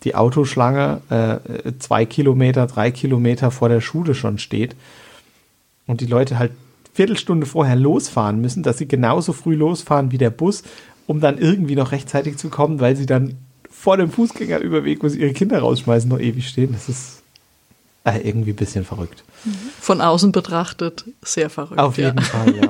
[0.05, 4.73] die Autoschlange äh, zwei Kilometer, drei Kilometer vor der Schule schon steht
[5.85, 6.51] und die Leute halt
[6.95, 10.63] Viertelstunde vorher losfahren müssen, dass sie genauso früh losfahren wie der Bus,
[11.07, 13.35] um dann irgendwie noch rechtzeitig zu kommen, weil sie dann
[13.69, 16.71] vor dem Fußgängerüberweg, wo sie ihre Kinder rausschmeißen, noch ewig stehen.
[16.71, 17.21] Das ist
[18.05, 19.25] äh, irgendwie ein bisschen verrückt.
[19.81, 21.81] Von außen betrachtet sehr verrückt.
[21.81, 22.07] Auf ja.
[22.07, 22.69] jeden Fall, ja.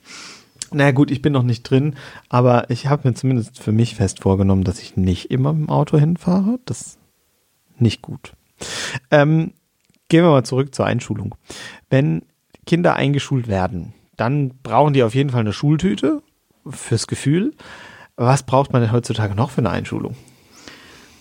[0.72, 1.96] naja gut, ich bin noch nicht drin,
[2.30, 5.70] aber ich habe mir zumindest für mich fest vorgenommen, dass ich nicht immer mit dem
[5.70, 6.60] Auto hinfahre.
[6.64, 6.98] Das ist
[7.78, 8.32] nicht gut.
[9.10, 9.52] Ähm,
[10.08, 11.34] gehen wir mal zurück zur Einschulung.
[11.90, 12.22] Wenn
[12.70, 16.22] Kinder eingeschult werden, dann brauchen die auf jeden Fall eine Schultüte
[16.68, 17.52] fürs Gefühl.
[18.14, 20.14] Was braucht man denn heutzutage noch für eine Einschulung?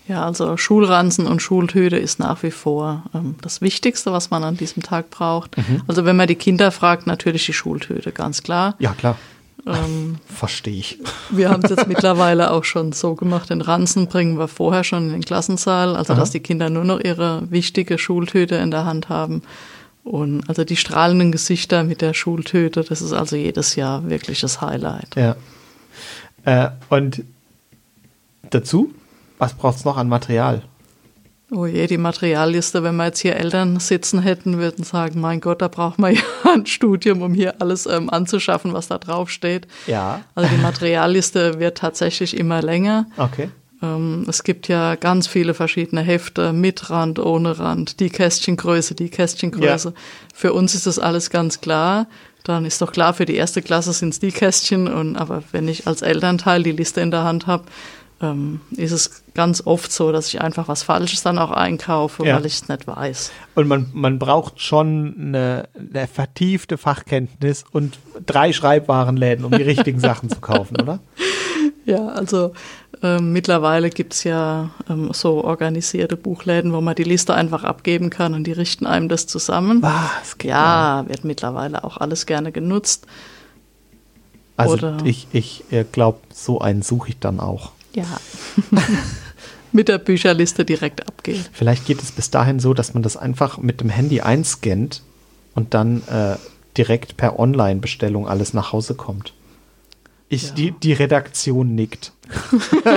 [0.07, 4.57] Ja, also Schulranzen und Schultüte ist nach wie vor ähm, das Wichtigste, was man an
[4.57, 5.57] diesem Tag braucht.
[5.57, 5.81] Mhm.
[5.87, 8.75] Also wenn man die Kinder fragt, natürlich die Schultüte, ganz klar.
[8.77, 9.17] Ja, klar.
[9.65, 10.99] Ähm, Verstehe ich.
[11.31, 15.07] wir haben es jetzt mittlerweile auch schon so gemacht, den Ranzen bringen wir vorher schon
[15.07, 16.19] in den Klassensaal, also Aha.
[16.19, 19.41] dass die Kinder nur noch ihre wichtige Schultüte in der Hand haben.
[20.09, 24.59] Und also die strahlenden Gesichter mit der Schultüte, das ist also jedes Jahr wirklich das
[24.59, 25.15] Highlight.
[25.15, 25.35] Ja.
[26.45, 27.21] Äh, und
[28.49, 28.91] dazu,
[29.37, 30.63] was braucht es noch an Material?
[31.51, 35.61] Oh je, die Materialliste, wenn wir jetzt hier Eltern sitzen hätten, würden sagen, mein Gott,
[35.61, 39.67] da braucht man ja ein Studium, um hier alles ähm, anzuschaffen, was da drauf steht.
[39.85, 40.21] Ja.
[40.33, 43.05] Also die Materialliste wird tatsächlich immer länger.
[43.15, 43.51] Okay.
[43.81, 49.09] Ähm, es gibt ja ganz viele verschiedene Hefte, mit Rand, ohne Rand, die Kästchengröße, die
[49.09, 49.89] Kästchengröße.
[49.89, 49.95] Ja.
[50.33, 52.07] Für uns ist das alles ganz klar.
[52.43, 54.87] Dann ist doch klar, für die erste Klasse sind es die Kästchen.
[54.87, 57.65] Und, aber wenn ich als Elternteil die Liste in der Hand habe,
[58.21, 62.35] ähm, ist es ganz oft so, dass ich einfach was Falsches dann auch einkaufe, Ja.
[62.35, 63.31] weil ich es nicht weiß.
[63.55, 69.99] Und man, man braucht schon eine, eine vertiefte Fachkenntnis und drei Schreibwarenläden, um die richtigen
[70.01, 70.99] Sachen zu kaufen, oder?
[71.89, 72.53] Ja, also
[73.01, 78.35] ähm, mittlerweile gibt's ja ähm, so organisierte Buchläden, wo man die Liste einfach abgeben kann
[78.35, 79.81] und die richten einem das zusammen.
[79.81, 80.35] Was?
[80.43, 83.07] Ja, wird mittlerweile auch alles gerne genutzt.
[84.55, 87.71] Also Oder- ich, ich glaube, so einen suche ich dann auch.
[87.95, 88.05] Ja.
[89.71, 91.45] Mit der Bücherliste direkt abgeben.
[91.53, 95.03] Vielleicht geht es bis dahin so, dass man das einfach mit dem Handy einscannt
[95.55, 96.37] und dann äh,
[96.75, 99.33] direkt per Online-Bestellung alles nach Hause kommt.
[100.29, 100.53] Ich, Ja.
[100.53, 102.13] die, die Redaktion nickt.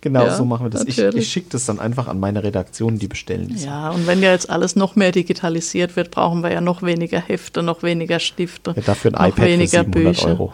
[0.00, 0.84] genau, Ja, so machen wir das.
[0.84, 1.26] Ich, natürlich.
[1.26, 3.64] ich schicke das dann einfach an meine Redaktion, die bestellen das.
[3.64, 7.20] Ja, und wenn ja jetzt alles noch mehr digitalisiert wird, brauchen wir ja noch weniger
[7.20, 10.28] Hefte, noch weniger Stifte, Ja, dafür ein noch iPad für weniger 700 Bücher.
[10.28, 10.52] Euro.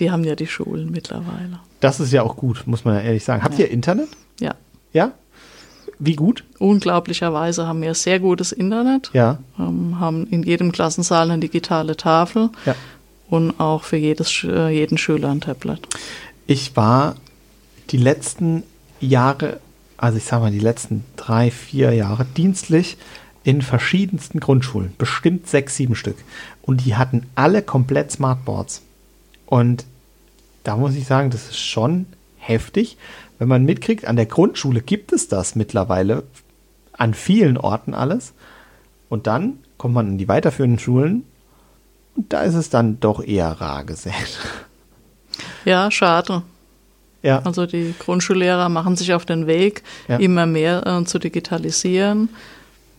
[0.00, 1.60] Die haben ja die Schulen mittlerweile.
[1.80, 3.42] Das ist ja auch gut, muss man ja ehrlich sagen.
[3.44, 4.08] Habt ihr Internet?
[4.40, 4.54] Ja,
[4.92, 5.12] Ja?
[6.00, 6.42] Wie gut?
[6.58, 9.38] unglaublicherweise haben wir sehr gutes Internet, Ja.
[9.58, 12.74] ähm, haben in jedem Klassensaal eine digitale Tafel Ja.
[13.28, 15.80] Und auch für jedes, äh, jeden Schüler ein Tablet.
[16.46, 17.16] Ich war
[17.90, 18.62] die letzten
[19.00, 19.60] Jahre,
[19.96, 22.96] also ich sag mal die letzten drei, vier Jahre dienstlich
[23.42, 26.16] in verschiedensten Grundschulen, bestimmt sechs, sieben Stück.
[26.62, 28.82] Und die hatten alle komplett Smartboards.
[29.46, 29.84] Und
[30.64, 32.06] da muss ich sagen, das ist schon
[32.38, 32.96] heftig,
[33.38, 36.22] wenn man mitkriegt, an der Grundschule gibt es das mittlerweile
[36.92, 38.32] an vielen Orten alles.
[39.08, 41.24] Und dann kommt man in die weiterführenden Schulen
[42.16, 44.38] und da ist es dann doch eher rar gesät.
[45.64, 46.42] Ja, schade.
[47.22, 47.40] Ja.
[47.44, 50.18] Also die Grundschullehrer machen sich auf den Weg, Ja.
[50.18, 52.28] immer mehr äh, zu digitalisieren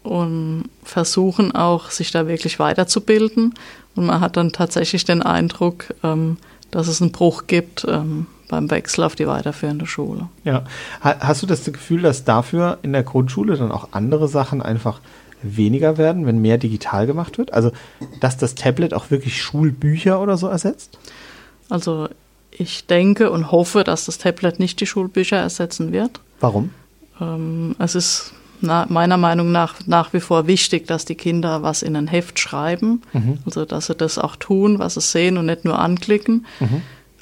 [0.04, 3.54] und versuchen auch, sich da wirklich weiterzubilden.
[3.96, 6.38] Und man hat dann tatsächlich den Eindruck, ähm,
[6.72, 10.28] dass es einen Bruch gibt ähm, beim Wechsel auf die weiterführende Schule.
[10.44, 10.64] Ja.
[11.04, 15.00] Ha- Hast du das Gefühl, dass dafür in der Grundschule dann auch andere Sachen einfach
[15.46, 17.54] weniger werden, wenn mehr digital gemacht wird?
[17.54, 17.72] Also,
[18.20, 20.98] dass das Tablet auch wirklich Schulbücher oder so ersetzt?
[21.70, 22.08] Also
[22.52, 26.20] ich denke und hoffe, dass das Tablet nicht die Schulbücher ersetzen wird.
[26.40, 26.70] Warum?
[27.20, 31.82] Ähm, es ist na, meiner Meinung nach nach wie vor wichtig, dass die Kinder was
[31.84, 33.02] in ein Heft schreiben,
[33.46, 36.46] also dass sie das auch tun, was sie sehen und nicht nur anklicken.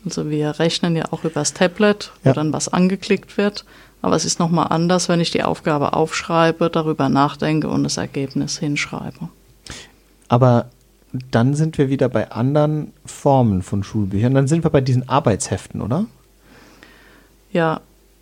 [0.06, 2.34] Also wir rechnen ja auch übers Tablet, wo Ja.
[2.34, 3.66] dann was angeklickt wird.
[4.04, 8.60] Aber es ist nochmal anders, wenn ich die Aufgabe aufschreibe, darüber nachdenke und das Ergebnis
[8.60, 9.30] hinschreibe.
[10.28, 10.66] Aber
[11.32, 14.34] dann sind wir wieder bei anderen Formen von Schulbüchern.
[14.34, 16.06] Dann sind wir bei diesen Arbeitsheften, oder?
[17.54, 17.80] Ja,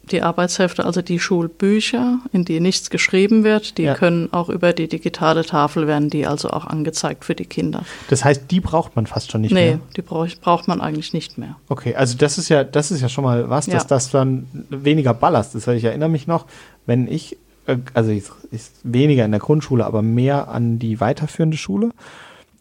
[0.10, 3.94] die Arbeitshefte, also die Schulbücher, in die nichts geschrieben wird, die Ja.
[3.94, 7.84] können auch über die digitale Tafel werden, die also auch angezeigt für die Kinder.
[8.10, 9.80] Das heißt, die braucht man fast schon nicht nee, mehr.
[9.96, 11.56] die brauch, braucht man eigentlich nicht mehr.
[11.70, 13.88] Okay, also das ist ja, das ist ja schon mal was, dass Ja.
[13.90, 15.68] das dann weniger Ballast ist.
[15.68, 16.46] Ich erinnere mich noch,
[16.86, 17.38] wenn ich,
[17.68, 21.92] äh, also ich, ist weniger in der Grundschule, aber mehr an die weiterführende Schule.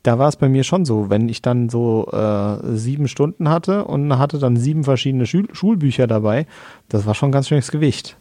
[0.03, 3.85] Da war es bei mir schon so, wenn ich dann so äh, sieben Stunden hatte
[3.85, 6.47] und hatte dann sieben verschiedene Schul Schulbücher dabei,
[6.89, 8.17] das war schon ein ganz schönes Gewicht,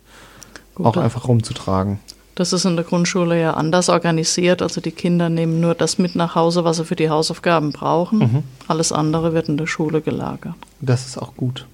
[0.75, 1.99] Gut, auch einfach rumzutragen.
[2.35, 4.61] Das ist in der Grundschule ja anders organisiert.
[4.61, 8.19] Also die Kinder nehmen nur das mit nach Hause, was sie für die Hausaufgaben brauchen.
[8.19, 8.43] Mhm.
[8.67, 10.55] Alles andere wird in der Schule gelagert.
[10.79, 11.65] Das ist auch gut.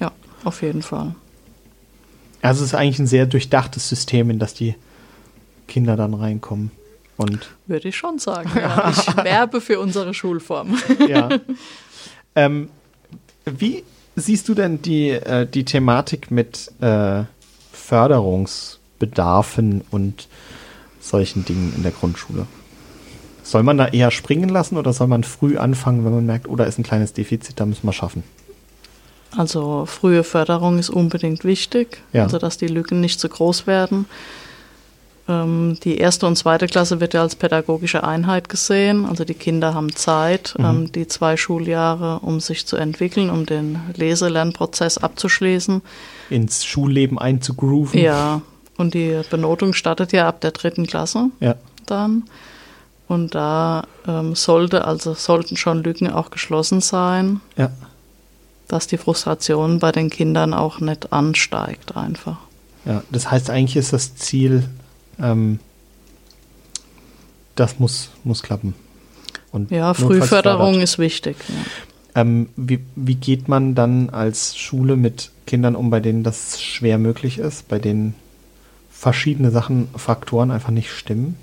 [0.00, 0.10] Ja,
[0.42, 1.14] auf jeden Fall.
[2.42, 4.74] Also es ist eigentlich ein sehr durchdachtes System, in das die
[5.68, 6.72] Kinder dann reinkommen.
[7.22, 8.50] Und Würde ich schon sagen.
[8.56, 8.90] Ja.
[8.90, 10.78] Ich werbe für unsere Schulform.
[11.08, 11.28] ja.
[12.34, 12.68] ähm,
[13.44, 13.84] wie
[14.16, 17.24] siehst du denn die, äh, die Thematik mit äh,
[17.72, 20.28] Förderungsbedarfen und
[21.00, 22.46] solchen Dingen in der Grundschule?
[23.42, 26.56] Soll man da eher springen lassen oder soll man früh anfangen, wenn man merkt, oh,
[26.56, 28.22] da ist ein kleines Defizit, da müssen wir schaffen?
[29.36, 32.24] Also frühe Förderung ist unbedingt wichtig, Ja.
[32.24, 34.06] also dass die Lücken nicht zu groß werden.
[35.30, 39.06] Ähm, die erste und zweite Klasse wird ja als pädagogische Einheit gesehen.
[39.06, 40.64] Also die Kinder haben Zeit, Mhm.
[40.64, 45.82] ähm, die zwei Schuljahre, um sich zu entwickeln, um den Lese-Lernprozess abzuschließen.
[46.30, 48.00] Ins Schulleben einzugrooven?
[48.00, 48.42] Ja,
[48.76, 51.54] und die Benotung startet ja ab der dritten Klasse Ja.
[51.86, 52.24] dann.
[53.06, 57.70] Und da ähm, sollte, also sollten schon Lücken auch geschlossen sein, Ja.
[58.68, 62.38] dass die Frustration bei den Kindern auch nicht ansteigt einfach.
[62.84, 64.64] Ja, das heißt, eigentlich ist das Ziel,
[65.22, 65.58] ähm,
[67.54, 68.74] das muss, muss klappen.
[69.52, 71.36] Und Ja, Frühförderung ist wichtig.
[71.48, 72.22] Ja.
[72.22, 76.98] Ähm, wie, wie geht man dann als Schule mit Kindern um, bei denen das schwer
[76.98, 78.14] möglich ist, bei denen
[78.90, 81.36] verschiedene Sachen, Faktoren einfach nicht stimmen?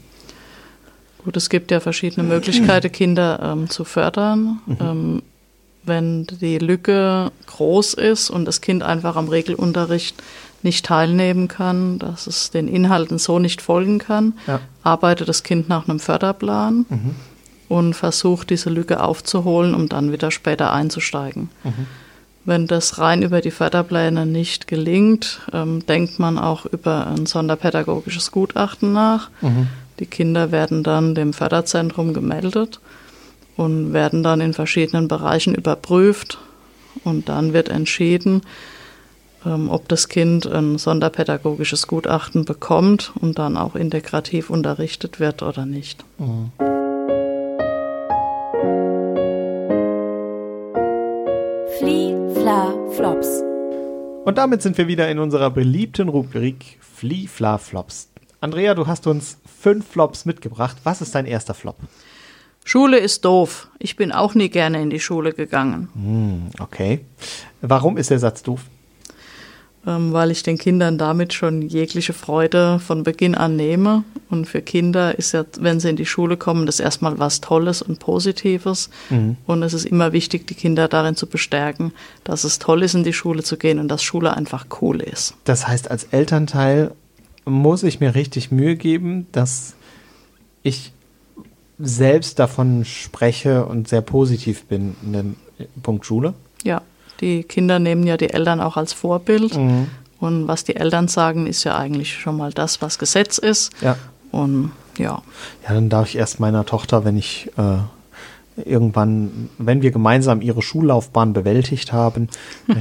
[1.24, 4.60] Gut, es gibt ja verschiedene Möglichkeiten, Kinder ähm, zu fördern.
[4.80, 5.22] Ähm,
[5.84, 10.22] wenn die Lücke groß ist und das Kind einfach am Regelunterricht
[10.64, 14.60] nicht teilnehmen kann, dass es den Inhalten so nicht folgen kann, Ja.
[14.84, 16.86] arbeitet das Kind nach einem Förderplan
[17.70, 21.50] und versucht, diese Lücke aufzuholen, um dann wieder später einzusteigen.
[22.46, 28.32] Wenn das rein über die Förderpläne nicht gelingt, ähm, denkt man auch über ein sonderpädagogisches
[28.32, 29.30] Gutachten nach.
[29.42, 29.68] Mhm.
[30.00, 32.80] Die Kinder werden dann dem Förderzentrum gemeldet
[33.58, 36.38] und werden dann in verschiedenen Bereichen überprüft.
[37.04, 38.42] Und dann wird entschieden,
[39.46, 46.04] ob das Kind ein sonderpädagogisches Gutachten bekommt und dann auch integrativ unterrichtet wird oder nicht.
[46.18, 46.52] Mhm.
[51.80, 53.44] Flie, Fla, Flops.
[54.26, 58.10] Und damit sind wir wieder in unserer beliebten Rubrik Flee, Fla, Flops.
[58.42, 60.78] Andrea, du hast uns fünf Flops mitgebracht.
[60.84, 61.78] Was ist dein erster Flop?
[62.64, 63.70] Schule ist doof.
[63.80, 67.06] Ich bin auch nie gerne in die Schule gegangen, Hm, okay.
[67.62, 68.62] Warum ist der Satz doof?
[69.88, 74.04] Ähm, weil ich den Kindern damit schon jegliche Freude von Beginn an nehme.
[74.30, 77.82] Und für Kinder ist ja, wenn sie in die Schule kommen, das erstmal was Tolles
[77.82, 78.90] und Positives.
[79.48, 81.94] Und es ist immer wichtig, die Kinder darin zu bestärken,
[82.26, 85.34] dass es toll ist, in die Schule zu gehen und dass Schule einfach cool ist.
[85.46, 86.92] Das heißt, als Elternteil
[87.46, 89.76] muss ich mir richtig Mühe geben, dass
[90.64, 90.92] ich
[91.80, 95.36] selbst davon spreche und sehr positiv bin in dem
[95.82, 96.34] Punkt Schule.
[96.64, 96.82] Ja,
[97.22, 99.56] die Kinder nehmen ja die Eltern auch als Vorbild.
[100.20, 103.72] Und was die Eltern sagen, ist ja eigentlich schon mal das, was Gesetz ist.
[103.82, 103.98] Ja.
[104.32, 105.22] Und ja,
[105.68, 107.78] Ja, dann darf ich erst meiner Tochter, wenn ich äh,
[108.68, 112.30] irgendwann, wenn wir gemeinsam ihre Schullaufbahn bewältigt haben,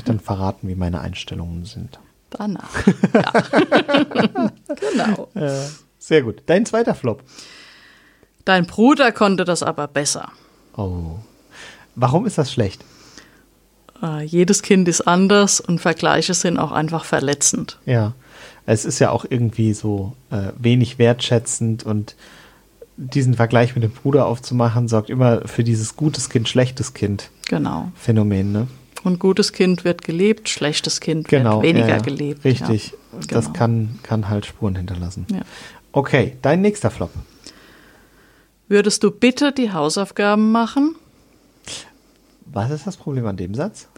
[0.06, 1.98] dann verraten, wie meine Einstellungen sind.
[2.30, 2.70] danach.
[3.12, 3.32] Ja.
[4.92, 5.28] genau.
[5.98, 6.42] Sehr gut.
[6.46, 7.22] Dein zweiter Flop.
[8.44, 10.30] Dein Bruder konnte das aber besser.
[10.76, 11.16] Oh.
[11.94, 12.84] Warum ist das schlecht?
[14.02, 17.78] Äh, jedes Kind ist anders und Vergleiche sind auch einfach verletzend.
[17.86, 18.14] Ja.
[18.66, 22.16] Es ist ja auch irgendwie so äh, wenig wertschätzend und
[22.96, 27.92] diesen Vergleich mit dem Bruder aufzumachen, sorgt immer für dieses gutes Kind, schlechtes Kind Genau.
[27.94, 28.66] Phänomen, ne?
[29.04, 31.62] Und gutes Kind wird gelebt, schlechtes Kind Genau.
[31.62, 32.44] wird weniger ja, gelebt.
[32.44, 32.88] Richtig.
[32.88, 32.96] Ja.
[33.30, 33.52] Das Genau.
[33.56, 35.26] kann, kann halt Spuren hinterlassen.
[35.30, 35.42] Ja.
[35.92, 37.10] Okay, dein nächster Flop.
[38.68, 40.96] Würdest du bitte die Hausaufgaben machen?
[42.52, 43.88] Was ist das Problem an dem Satz?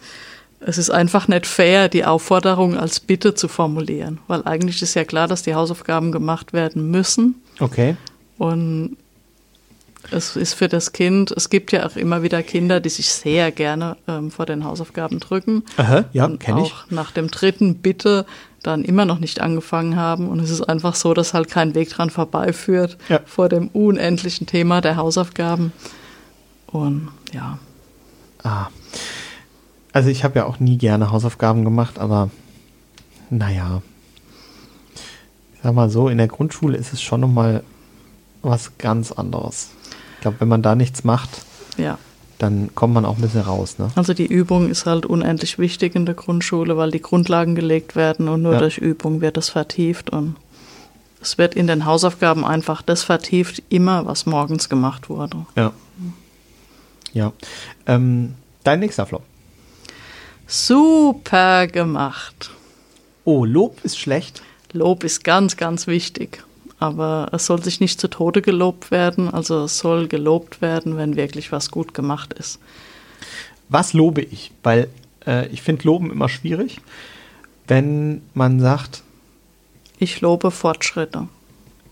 [0.61, 5.04] Es ist einfach nicht fair, die Aufforderung als Bitte zu formulieren, weil eigentlich ist ja
[5.04, 7.37] klar, dass die Hausaufgaben gemacht werden müssen.
[7.61, 7.96] Okay.
[8.38, 8.96] Und
[10.11, 13.52] es ist für das Kind, es gibt ja auch immer wieder Kinder, die sich sehr
[13.52, 15.62] gerne ähm, vor den Hausaufgaben drücken.
[15.76, 16.72] Aha, ja, und kenne ich.
[16.72, 18.24] auch nach dem dritten Bitte
[18.62, 20.28] dann immer noch nicht angefangen haben.
[20.28, 23.20] Und es ist einfach so, dass halt kein Weg dran vorbeiführt Ja.
[23.26, 25.72] vor dem unendlichen Thema der Hausaufgaben.
[26.66, 27.58] Und ja,
[28.42, 28.68] Ah.
[29.92, 32.31] Also ich habe ja auch nie gerne Hausaufgaben gemacht, aber
[33.31, 33.83] naja.
[35.55, 37.62] Ich sag mal so, in der Grundschule ist es schon nochmal
[38.42, 39.70] was ganz anderes.
[40.14, 41.42] Ich glaube, wenn man da nichts macht,
[41.77, 41.98] ja.
[42.38, 43.90] dann kommt man auch ein bisschen raus, ne?
[43.96, 48.29] Also die Übung ist halt unendlich wichtig in der Grundschule, weil die Grundlagen gelegt werden
[48.29, 48.59] und nur Ja.
[48.61, 50.37] durch Übung wird das vertieft und
[51.20, 55.46] es wird in den Hausaufgaben einfach das vertieft, immer was morgens gemacht wurde.
[55.57, 55.72] Ja.
[57.12, 57.33] Ja.
[57.87, 59.23] Ähm, dein nächster Flop.
[60.47, 62.51] Super gemacht.
[63.25, 64.42] Oh, Lob ist schlecht.
[64.73, 66.42] Lob ist ganz, ganz wichtig.
[66.79, 69.29] Aber es soll sich nicht zu Tode gelobt werden.
[69.29, 72.61] Also es soll gelobt werden, wenn wirklich was gut gemacht ist.
[73.68, 74.53] Was lobe ich?
[74.62, 74.88] Weil
[75.27, 76.81] äh, ich finde Loben immer schwierig,
[77.66, 79.03] wenn man sagt,
[79.99, 81.29] Ich lobe Fortschritte.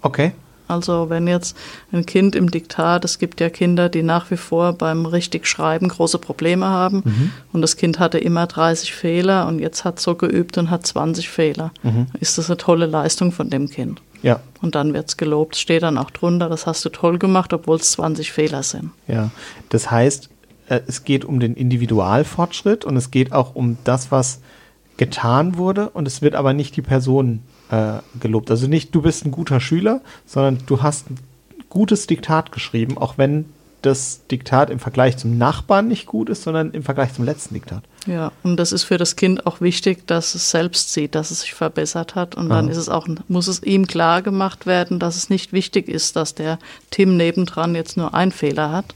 [0.03, 0.33] okay,
[0.69, 1.57] Also wenn jetzt
[1.93, 5.89] ein Kind im Diktat, es gibt ja Kinder, die nach wie vor beim richtig Schreiben
[5.89, 10.59] große Probleme haben und das Kind hatte immer 30 Fehler und jetzt hat so geübt
[10.59, 11.73] und hat 20 Fehler.
[12.21, 14.01] Ist das eine tolle Leistung von dem Kind?
[14.23, 17.77] ja, Und dann wird's gelobt, steht dann auch drunter, das hast du toll gemacht, obwohl
[17.77, 18.91] es 20 Fehler sind.
[19.07, 19.31] Ja,
[19.69, 20.31] das heißt,
[20.69, 24.41] äh, es geht um den Individualfortschritt und es geht auch um das, was
[24.97, 28.51] getan wurde und es wird aber nicht die Person äh, gelobt.
[28.51, 31.19] Also nicht, du bist ein guter Schüler, sondern du hast ein
[31.69, 33.47] gutes Diktat geschrieben, auch wenn
[33.83, 37.83] das Diktat im Vergleich zum Nachbarn nicht gut ist, sondern im Vergleich zum letzten Diktat.
[38.07, 41.43] Ja, und das ist für das Kind auch wichtig, dass es selbst sieht, dass es
[41.43, 42.35] sich verbessert hat.
[42.35, 42.71] Und dann Aha.
[42.71, 46.35] ist es auch, muss es ihm klar gemacht werden, dass es nicht wichtig ist, dass
[46.35, 46.59] der
[46.91, 48.95] Tim nebendran jetzt nur einen Fehler hat.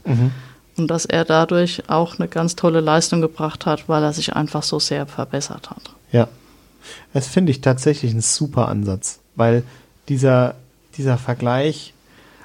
[0.77, 4.63] Und dass er dadurch auch eine ganz tolle Leistung gebracht hat, weil er sich einfach
[4.63, 5.91] so sehr verbessert hat.
[6.11, 6.27] Ja.
[7.13, 9.63] Das finde ich tatsächlich ein super Ansatz, weil
[10.09, 10.55] dieser,
[10.97, 11.93] dieser Vergleich,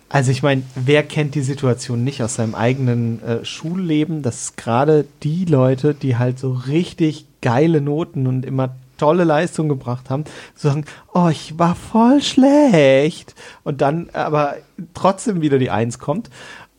[0.08, 5.06] also ich meine, wer kennt die Situation nicht aus seinem eigenen äh, Schulleben, dass gerade
[5.22, 10.24] die Leute, die halt so richtig geile Noten und immer tolle Leistungen gebracht haben,
[10.54, 14.56] sagen, oh, ich war voll schlecht und dann aber
[14.94, 16.30] trotzdem wieder die Eins kommt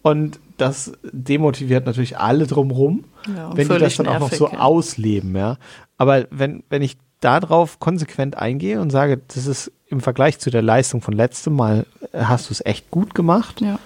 [0.01, 4.59] und das demotiviert natürlich alle drumrum, Ja, wenn die das dann auch noch so ja.
[4.59, 5.57] ausleben, ja.
[5.97, 10.61] Aber wenn, wenn ich darauf konsequent eingehe und sage, das ist im Vergleich zu der
[10.61, 13.79] Leistung von letztem Mal, äh, hast du es echt gut gemacht, Ja.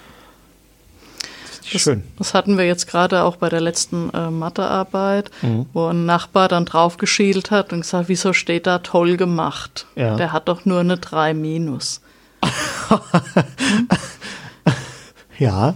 [1.71, 2.03] Das, schön.
[2.17, 5.67] das hatten wir jetzt gerade auch bei der letzten äh, Mathearbeit, Mhm.
[5.71, 9.85] wo ein Nachbar dann drauf geschielt hat und gesagt, wieso steht da toll gemacht?
[9.95, 10.17] Ja.
[10.17, 12.01] Der hat doch nur eine 3 minus.
[15.37, 15.75] Ja,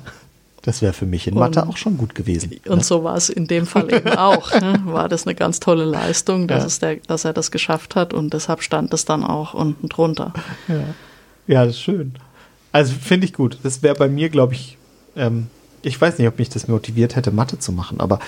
[0.66, 2.60] das wäre für mich in Mathe auch schon gut gewesen.
[2.68, 4.52] Und so war es in dem Fall eben auch.
[4.60, 4.82] Ne?
[4.86, 6.68] War das eine ganz tolle Leistung, dass, Ja.
[6.68, 10.34] es der, dass er das geschafft hat und deshalb stand es dann auch unten drunter.
[11.48, 12.16] Ja, das ist schön.
[12.72, 13.60] Also finde ich gut.
[13.64, 14.78] Das wäre bei mir, glaube ich,
[15.16, 15.48] ähm,
[15.84, 18.20] ich weiß nicht, ob mich das motiviert hätte, Mathe zu machen, aber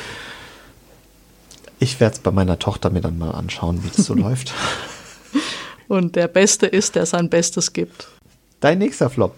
[1.80, 4.54] ich werde es bei meiner Tochter mir dann mal anschauen, wie das so läuft.
[5.88, 8.08] Und der Beste ist, der sein Bestes gibt.
[8.60, 9.36] Dein nächster Flop.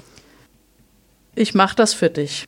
[1.36, 2.46] Ich mache das für dich.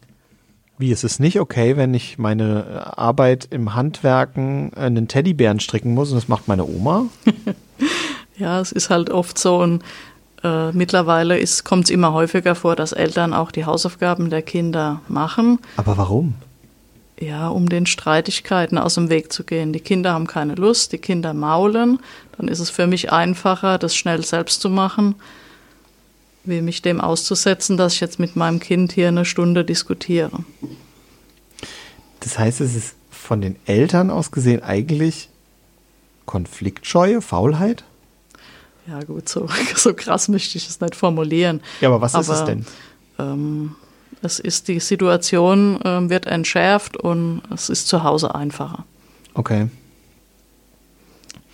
[0.82, 5.60] Wie, ist es nicht okay, wenn ich meine äh, Arbeit im Handwerken äh, einen Teddybären
[5.60, 7.06] stricken muss und das macht meine Oma?
[8.38, 9.84] Ja, es ist halt oft so ein,
[10.44, 15.60] äh, mittlerweile kommt es immer häufiger vor, dass Eltern auch die Hausaufgaben der Kinder machen,
[15.78, 16.34] Aber warum?
[17.20, 19.74] ja, um den Streitigkeiten aus dem Weg zu gehen.
[19.74, 22.00] Die Kinder haben keine Lust, die Kinder maulen,
[22.38, 25.14] dann ist es für mich einfacher, das schnell selbst zu machen,
[26.44, 30.32] wie mich dem auszusetzen, dass ich jetzt mit meinem Kind hier eine Stunde diskutiere.
[32.20, 35.30] Das heißt, es ist von den Eltern aus gesehen eigentlich
[36.26, 37.84] Konfliktscheue, Faulheit?
[38.88, 41.62] Ja gut, so, so krass möchte ich es nicht formulieren.
[41.82, 42.66] Ja, aber was ist es Aber, denn?
[43.20, 43.76] Ähm,
[44.22, 48.86] es ist die Situation ähm, wird entschärft und es ist zu Hause einfacher.
[49.34, 49.68] Okay.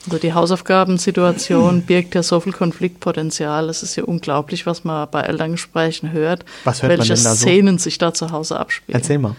[0.07, 3.69] Also die Hausaufgabensituation birgt ja so viel Konfliktpotenzial.
[3.69, 7.35] Es ist ja unglaublich, was man bei Elterngesprächen hört, Was hört man welche denn da
[7.35, 7.45] so?
[7.45, 8.99] Szenen sich da zu Hause abspielen.
[8.99, 9.35] Erzähl mal.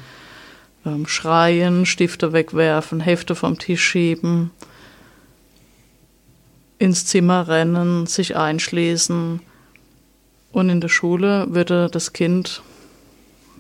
[0.87, 4.51] Ähm, schreien, Stifte wegwerfen, Hefte vom Tisch schieben,
[6.79, 9.41] ins Zimmer rennen, sich einschließen.
[10.53, 12.63] Und in der Schule würde das Kind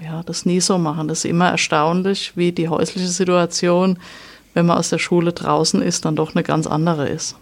[0.02, 1.08] ja, das nie so machen.
[1.08, 3.98] Das ist immer erstaunlich, wie die häusliche Situation,
[4.58, 7.36] wenn man aus der Schule draußen ist, dann doch eine ganz andere ist.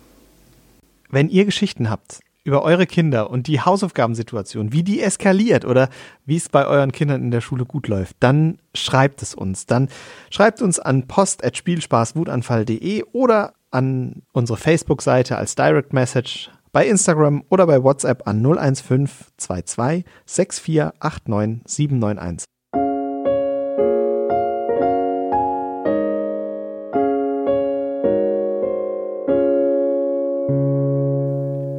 [1.09, 5.89] Wenn ihr Geschichten habt über eure Kinder und die Hausaufgabensituation, wie die eskaliert oder
[6.27, 9.65] wie es bei euren Kindern in der Schule gut läuft, dann schreibt es uns.
[9.65, 9.89] Dann
[10.29, 17.83] schreibt uns an post.spielspaßwutanfall.de oder an unsere Facebook-Seite als Direct Message bei Instagram oder bei
[17.83, 22.56] WhatsApp an 01522 6489 791.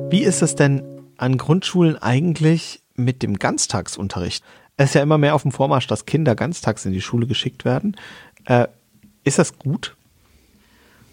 [0.09, 0.83] Wie ist es denn
[1.17, 4.43] an Grundschulen eigentlich mit dem Ganztagsunterricht?
[4.77, 7.65] Es ist ja immer mehr auf dem Vormarsch, dass Kinder ganztags in die Schule geschickt
[7.65, 7.95] werden.
[8.45, 8.67] Äh,
[9.23, 9.95] ist das gut?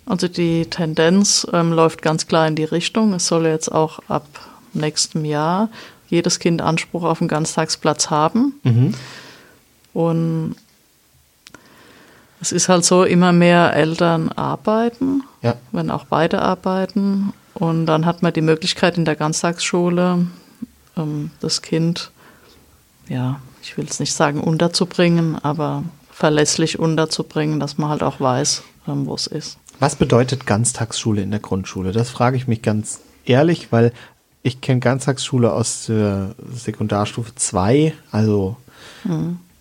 [0.06, 3.14] Also die Tendenz ähm, läuft ganz klar in die Richtung.
[3.14, 4.26] Es soll jetzt auch ab
[4.74, 5.70] nächstem Jahr
[6.08, 8.54] jedes Kind Anspruch auf einen Ganztagsplatz haben.
[9.94, 10.56] Und
[12.40, 15.56] es ist halt so, immer mehr Eltern arbeiten, Ja.
[15.72, 17.32] wenn auch beide arbeiten.
[17.54, 20.26] Und dann hat man die Möglichkeit in der Ganztagsschule,
[20.96, 22.10] ähm, das Kind,
[23.08, 28.62] ja, ich will es nicht sagen unterzubringen, aber verlässlich unterzubringen, dass man halt auch weiß,
[28.88, 29.58] ähm, wo es ist.
[29.80, 31.92] Was bedeutet Ganztagsschule in der Grundschule?
[31.92, 33.92] Das frage ich mich ganz ehrlich, weil
[34.42, 38.56] ich kenne Ganztagsschule aus der Sekundarstufe 2, also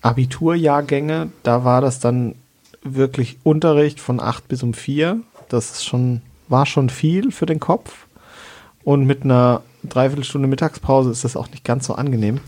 [0.02, 1.32] Abiturjahrgänge.
[1.42, 2.36] Da war das dann
[2.84, 5.22] wirklich Unterricht von 8 bis um 4.
[5.50, 6.22] Das ist schon,
[6.54, 8.06] war schon viel für den Kopf.
[8.86, 12.40] Und mit einer Dreiviertelstunde Mittagspause ist das auch nicht ganz so angenehm.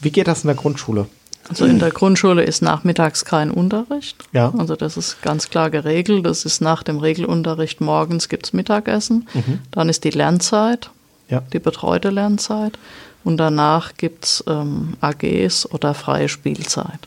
[0.00, 1.06] Wie geht das in der Grundschule?
[1.48, 4.16] Also in der Grundschule ist nachmittags kein Unterricht.
[4.32, 4.52] Ja.
[4.56, 6.24] Also das ist ganz klar geregelt.
[6.24, 9.26] Das ist nach dem Regelunterricht morgens gibt's Mittagessen.
[9.72, 10.90] Dann ist die Lernzeit,
[11.28, 11.42] Ja.
[11.52, 12.78] die betreute Lernzeit.
[13.24, 17.00] Und danach gibt's ähm, AGs oder freie Spielzeit.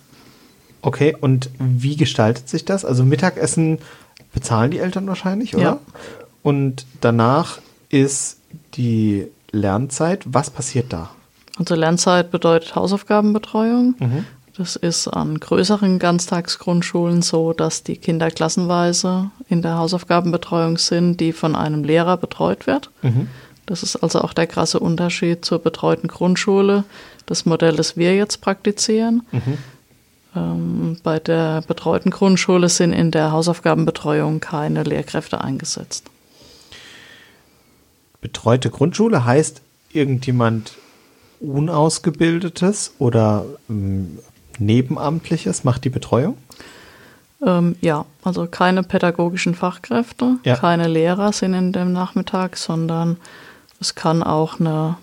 [0.82, 2.84] Okay, und wie gestaltet sich das?
[2.84, 3.80] Also Mittagessen
[4.34, 5.64] bezahlen die Eltern wahrscheinlich, oder?
[5.64, 5.80] Ja.
[6.44, 8.38] Und danach ist
[8.76, 10.24] die Lernzeit.
[10.26, 11.10] Was passiert da?
[11.58, 13.96] Also Lernzeit bedeutet Hausaufgabenbetreuung.
[14.00, 14.26] Mhm.
[14.56, 21.34] Das ist an größeren Ganztagsgrundschulen so, dass die Kinder klassenweise in der Hausaufgabenbetreuung sind, die
[21.34, 22.92] von einem Lehrer betreut wird.
[23.02, 23.30] Mhm.
[23.66, 26.84] Das ist also auch der krasse Unterschied zur betreuten Grundschule.
[27.26, 29.24] Das Modell, das wir jetzt praktizieren.
[29.32, 29.58] Mhm.
[30.36, 36.10] Ähm, bei der betreuten Grundschule sind in der Hausaufgabenbetreuung keine Lehrkräfte eingesetzt.
[38.24, 39.62] Betreute Grundschule heißt
[39.92, 40.74] irgendjemand
[41.42, 44.18] Unausgebildetes oder ähm,
[44.60, 46.38] Nebenamtliches macht die Betreuung?
[47.46, 50.56] Ähm, ja, also keine pädagogischen Fachkräfte, Ja.
[50.56, 53.18] keine Lehrer sind in dem Nachmittag, sondern
[53.82, 54.98] es kann auch eine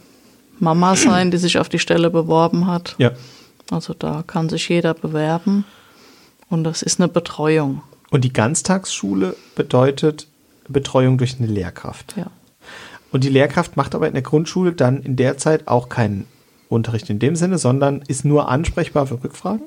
[0.59, 2.95] Mama sein, die sich auf die Stelle beworben hat.
[2.99, 3.11] Ja.
[3.71, 5.65] Also da kann sich jeder bewerben
[6.49, 7.83] und das ist eine Betreuung.
[8.11, 10.27] Und die Ganztagsschule bedeutet
[10.69, 12.15] Betreuung durch eine Lehrkraft.
[12.17, 12.27] Ja.
[13.13, 16.27] Und die Lehrkraft macht aber in der Grundschule dann in der Zeit auch keinen
[16.69, 19.63] Unterricht in dem Sinne, sondern ist nur ansprechbar für Rückfragen?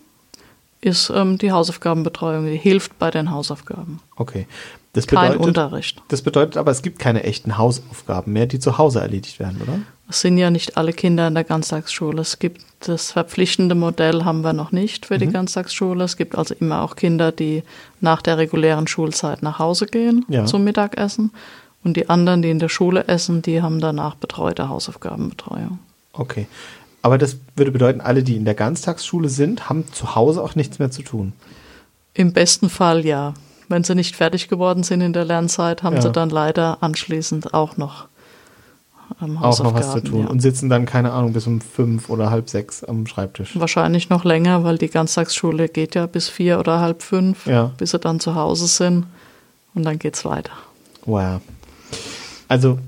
[0.82, 4.00] Ist ähm, die Hausaufgabenbetreuung, die hilft bei den Hausaufgaben.
[4.16, 4.48] Okay.
[4.94, 6.02] Das Kein bedeutet, Unterricht.
[6.10, 9.80] das bedeutet aber, es gibt keine echten Hausaufgaben mehr, die zu Hause erledigt werden, oder?
[10.08, 12.22] Es sind ja nicht alle Kinder in der Ganztagsschule.
[12.22, 15.34] Es gibt das verpflichtende Modell haben wir noch nicht für die Mhm.
[15.34, 16.04] Ganztagsschule.
[16.04, 17.64] Es gibt also immer auch Kinder, die
[18.02, 20.46] nach der regulären Schulzeit nach Hause gehen Ja.
[20.46, 21.32] zum Mittagessen.
[21.84, 25.80] Und die anderen, die in der Schule essen, die haben danach betreute Hausaufgabenbetreuung.
[26.14, 26.48] Okay.
[27.02, 30.80] Aber das würde bedeuten, alle, die in der Ganztagsschule sind, haben zu Hause auch nichts
[30.80, 31.34] mehr zu tun.
[32.14, 33.34] Im besten Fall ja.
[33.68, 36.02] Wenn sie nicht fertig geworden sind in der Lernzeit, haben Ja.
[36.02, 38.08] sie dann leider anschließend auch noch
[39.22, 40.22] ähm, Auch noch was zu tun.
[40.22, 40.28] Ja.
[40.28, 43.60] Und sitzen dann, keine Ahnung, bis um fünf oder halb sechs am Schreibtisch.
[43.60, 47.72] Wahrscheinlich noch länger, weil die Ganztagsschule geht ja bis vier oder halb fünf, Ja.
[47.78, 49.06] bis sie dann zu Hause sind.
[49.76, 50.54] Und dann geht's weiter.
[51.06, 51.42] Wow.
[52.48, 52.80] Also,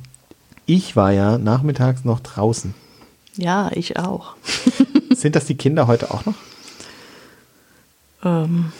[0.66, 2.74] ich war ja nachmittags noch draußen.
[3.36, 4.36] Ja, ich auch.
[5.16, 6.36] Sind das die Kinder heute auch noch?
[8.24, 8.72] Ähm,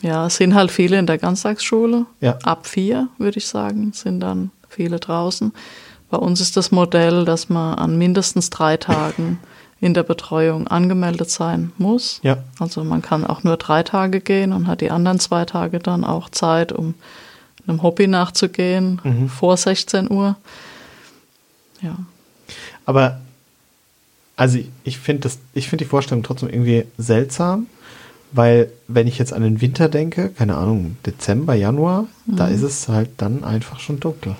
[0.00, 2.06] ja, es sind halt viele in der Ganztagsschule.
[2.20, 2.38] Ja.
[2.42, 5.52] Ab vier, würde ich sagen, sind dann viele draußen.
[6.10, 9.38] Bei uns ist das Modell, dass man an mindestens drei Tagen
[9.80, 12.20] in der Betreuung angemeldet sein muss.
[12.22, 12.38] Ja.
[12.58, 16.04] Also man kann auch nur drei Tage gehen und hat die anderen zwei Tage dann
[16.04, 16.94] auch Zeit, um
[17.66, 19.28] einem Hobby nachzugehen Mhm.
[19.28, 20.36] vor 16 Uhr.
[21.80, 21.96] Ja.
[22.86, 23.20] Aber,
[24.36, 27.66] also ich- ich finde das, ich finde die Vorstellung trotzdem irgendwie seltsam,
[28.32, 32.88] weil wenn ich jetzt an den Winter denke, keine Ahnung, Dezember, Januar, da ist es
[32.88, 34.36] halt dann einfach schon dunkel.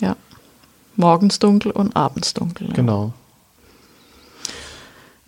[0.00, 0.16] Ja.
[0.96, 2.68] Morgens dunkel und abends dunkel.
[2.68, 2.74] Ja.
[2.74, 3.12] Genau.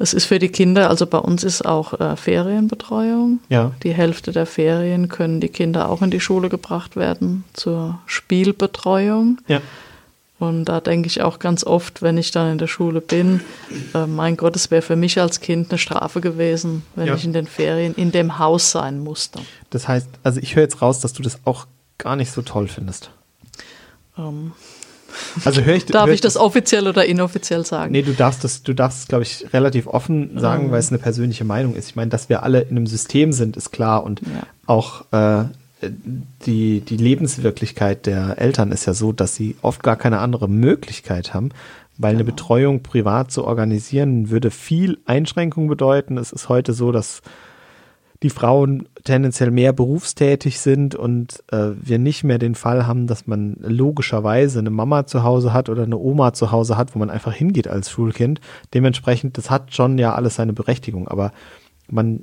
[0.02, 3.38] Es ist für die Kinder, also bei uns ist auch äh, Ferienbetreuung.
[3.48, 3.70] Ja.
[3.84, 9.38] Die Hälfte der Ferien können die Kinder auch in die Schule gebracht werden zur Spielbetreuung.
[9.46, 9.60] Ja.
[10.40, 13.42] Und da denke ich auch ganz oft, wenn ich dann in der Schule bin,
[13.94, 17.14] äh, mein Gott, es wäre für mich als Kind eine Strafe gewesen, wenn Ja.
[17.14, 19.38] ich in den Ferien in dem Haus sein musste.
[19.70, 22.66] Das heißt, also ich höre jetzt raus, dass du das auch gar nicht so toll
[22.66, 23.10] findest.
[24.18, 24.50] Ähm,
[25.44, 27.92] Also höre ich darf hör ich das offiziell oder inoffiziell sagen?
[27.92, 30.98] Nee, du darfst das, du darfst es, glaube ich, relativ offen sagen, weil es eine
[30.98, 31.90] persönliche Meinung ist.
[31.90, 34.04] Ich meine, dass wir alle in einem System sind, ist klar.
[34.04, 34.42] Und Ja.
[34.66, 35.44] auch äh,
[36.46, 41.34] die, die Lebenswirklichkeit der Eltern ist ja so, dass sie oft gar keine andere Möglichkeit
[41.34, 41.50] haben,
[41.98, 46.18] weil eine Betreuung privat zu organisieren würde viel Einschränkung bedeuten.
[46.18, 47.20] Es ist heute so, dass
[48.22, 53.26] die Frauen tendenziell mehr berufstätig sind und äh, wir nicht mehr den Fall haben, dass
[53.26, 57.10] man logischerweise eine Mama zu Hause hat oder eine Oma zu Hause hat, wo man
[57.10, 58.40] einfach hingeht als Schulkind.
[58.74, 61.32] Dementsprechend, das hat schon ja alles seine Berechtigung, aber
[61.88, 62.20] man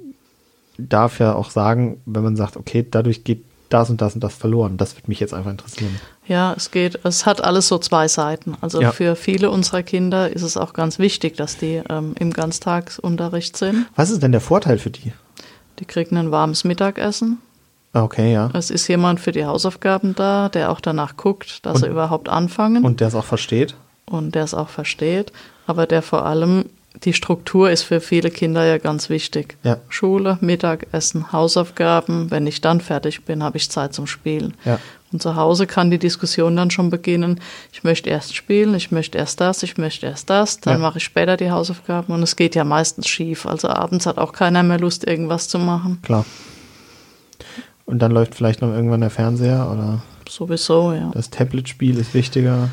[0.78, 4.34] darf ja auch sagen, wenn man sagt, okay, dadurch geht das und das und das
[4.34, 4.78] verloren.
[4.78, 6.00] Das würde mich jetzt einfach interessieren.
[6.28, 8.56] Ja, es geht, es hat alles so zwei Seiten.
[8.62, 8.92] Also Ja.
[8.92, 13.88] für viele unserer Kinder ist es auch ganz wichtig, dass die ähm, im Ganztagsunterricht sind.
[13.96, 15.12] Was ist denn der Vorteil für die?
[15.80, 17.38] Die kriegen ein warmes Mittagessen.
[17.94, 18.50] Okay, ja.
[18.54, 22.30] Es ist jemand für die Hausaufgaben da, der auch danach guckt, dass Und- sie überhaupt
[22.30, 23.76] anfangen Und der es auch versteht?
[24.06, 25.32] und der es auch versteht.
[25.66, 26.66] Aber der vor allem,
[27.04, 29.58] die Struktur ist für viele Kinder ja ganz wichtig.
[29.64, 29.78] Ja.
[29.88, 32.30] Schule, Mittagessen, Hausaufgaben.
[32.30, 34.54] Wenn ich dann fertig bin, habe ich Zeit zum Spielen.
[34.66, 34.80] Ja.
[35.12, 37.40] Und zu Hause kann die Diskussion dann schon beginnen.
[37.72, 40.80] Ich möchte erst spielen, ich möchte erst das, ich möchte erst das, dann Ja.
[40.80, 43.46] mache ich später die Hausaufgaben und es geht ja meistens schief.
[43.46, 46.00] Also abends hat auch keiner mehr Lust, irgendwas zu machen.
[46.04, 46.26] Klar.
[47.86, 51.10] Und dann läuft vielleicht noch irgendwann der Fernseher oder Sowieso, ja.
[51.14, 52.70] das Tablet-Spiel ist wichtiger.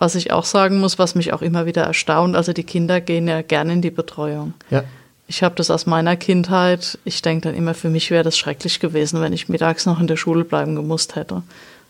[0.00, 3.28] Was ich auch sagen muss, was mich auch immer wieder erstaunt, also die Kinder gehen
[3.28, 4.54] ja gerne in die Betreuung.
[4.70, 4.82] Ja.
[5.28, 8.80] Ich habe das aus meiner Kindheit, ich denke dann immer, für mich wäre das schrecklich
[8.80, 11.42] gewesen, wenn ich mittags noch in der Schule bleiben gemusst hätte.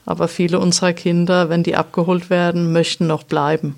[0.05, 3.77] Aber viele unserer Kinder, wenn die abgeholt werden, möchten noch bleiben.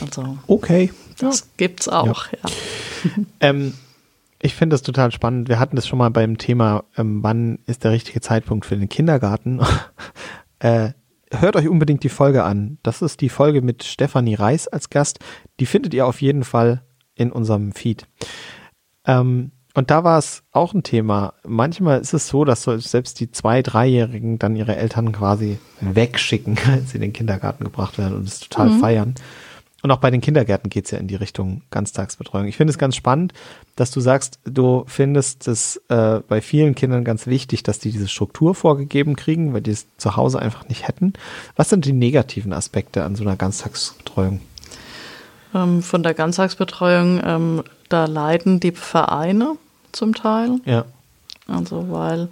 [0.00, 0.92] Also Okay.
[1.18, 2.50] das gibt's auch, ja.
[3.40, 3.74] Ähm,
[4.38, 5.48] ich finde das total spannend.
[5.48, 8.88] Wir hatten das schon mal beim Thema, ähm, wann ist der richtige Zeitpunkt für den
[8.88, 9.60] Kindergarten.
[10.60, 10.90] äh,
[11.40, 12.78] hört euch unbedingt die Folge an.
[12.82, 15.18] Das ist die Folge mit Stefanie Reis als Gast.
[15.60, 16.82] Die findet ihr auf jeden Fall
[17.14, 18.06] in unserem Feed.
[19.06, 21.34] Ähm, und da war es auch ein Thema.
[21.44, 26.90] Manchmal ist es so, dass selbst die zwei, dreijährigen dann ihre Eltern quasi wegschicken, als
[26.90, 29.14] sie in den Kindergarten gebracht werden und es total feiern.
[29.84, 32.46] Und auch bei den Kindergärten geht's ja in die Richtung Ganztagsbetreuung.
[32.46, 33.34] Ich finde es ganz spannend,
[33.76, 38.08] dass du sagst, du findest es äh, bei vielen Kindern ganz wichtig, dass die diese
[38.08, 41.12] Struktur vorgegeben kriegen, weil die es zu Hause einfach nicht hätten.
[41.54, 44.40] Was sind die negativen Aspekte an so einer Ganztagsbetreuung?
[45.54, 49.56] Ähm, von der Ganztagsbetreuung, ähm, da leiden die Vereine
[49.92, 50.60] zum Teil.
[50.64, 50.86] Ja.
[51.46, 52.28] Also weil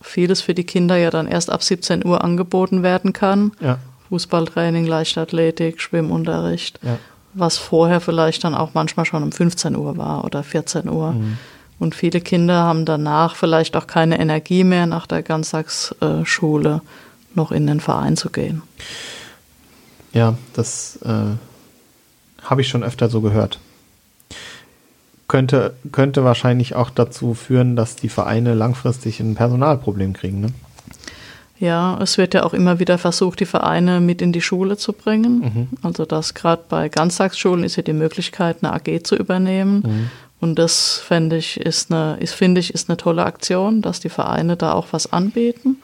[0.00, 3.52] vieles für die Kinder ja dann erst ab 17 Uhr angeboten werden kann.
[3.60, 3.78] Ja.
[4.08, 6.98] Fußballtraining, Leichtathletik, Schwimmunterricht, Ja.
[7.32, 11.12] was vorher vielleicht dann auch manchmal schon um 15 Uhr war oder 14 Uhr.
[11.12, 11.38] Mhm.
[11.78, 16.82] Und viele Kinder haben danach vielleicht auch keine Energie mehr, nach der Ganztagsschule
[17.34, 18.62] noch in den Verein zu gehen.
[20.12, 21.36] Ja, das äh,
[22.44, 23.58] habe ich schon öfter so gehört.
[25.26, 30.40] Könnte, könnte wahrscheinlich auch dazu führen, dass die Vereine langfristig ein Personalproblem kriegen.
[30.40, 30.48] Ne?
[31.64, 34.92] Ja, es wird ja auch immer wieder versucht, die Vereine mit in die Schule zu
[34.92, 35.68] bringen.
[35.82, 40.10] Also das gerade bei Ganztagsschulen ist ja die Möglichkeit, eine AG zu übernehmen.
[40.40, 44.10] Und das fände ich ist eine, ist, finde ich, ist eine tolle Aktion, dass die
[44.10, 45.78] Vereine da auch was anbieten.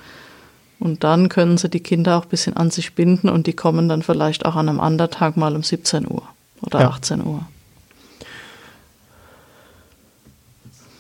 [0.79, 3.89] Und dann können sie die Kinder auch ein bisschen an sich binden und die kommen
[3.89, 6.25] dann vielleicht auch an einem anderen Tag mal um 17 Uhr
[6.61, 6.89] oder Ja.
[6.91, 7.47] 18 Uhr.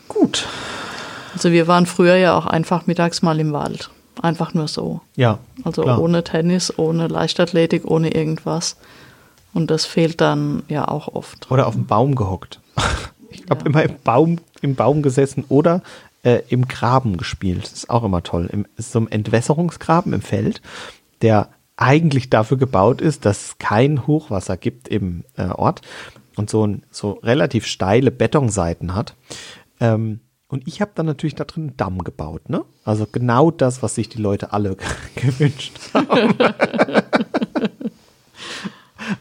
[0.09, 0.47] Gut.
[1.35, 3.91] Also wir waren früher ja auch einfach mittags mal im Wald.
[4.23, 5.01] Einfach nur so.
[5.17, 5.39] Ja.
[5.65, 6.01] Also klar.
[6.01, 8.77] ohne Tennis, ohne Leichtathletik, ohne irgendwas.
[9.53, 11.51] Und das fehlt dann ja auch oft.
[11.51, 12.61] Oder auf dem Baum gehockt.
[13.33, 13.67] Ich habe Ja.
[13.67, 15.83] immer im Baum, im Baum gesessen oder
[16.25, 17.63] äh, im Graben gespielt.
[17.63, 18.49] Das ist auch immer toll.
[18.53, 20.61] Im, ist so ein Entwässerungsgraben im Feld,
[21.23, 25.83] der eigentlich dafür gebaut ist, dass es kein Hochwasser gibt im äh, Ort
[26.37, 29.15] und so, ein, so relativ steile Betonseiten hat.
[29.79, 30.19] Ähm,
[30.51, 32.65] und ich habe dann natürlich da drin einen Damm gebaut, ne?
[32.85, 34.77] Also genau das, was sich die Leute alle
[35.15, 36.35] gewünscht haben.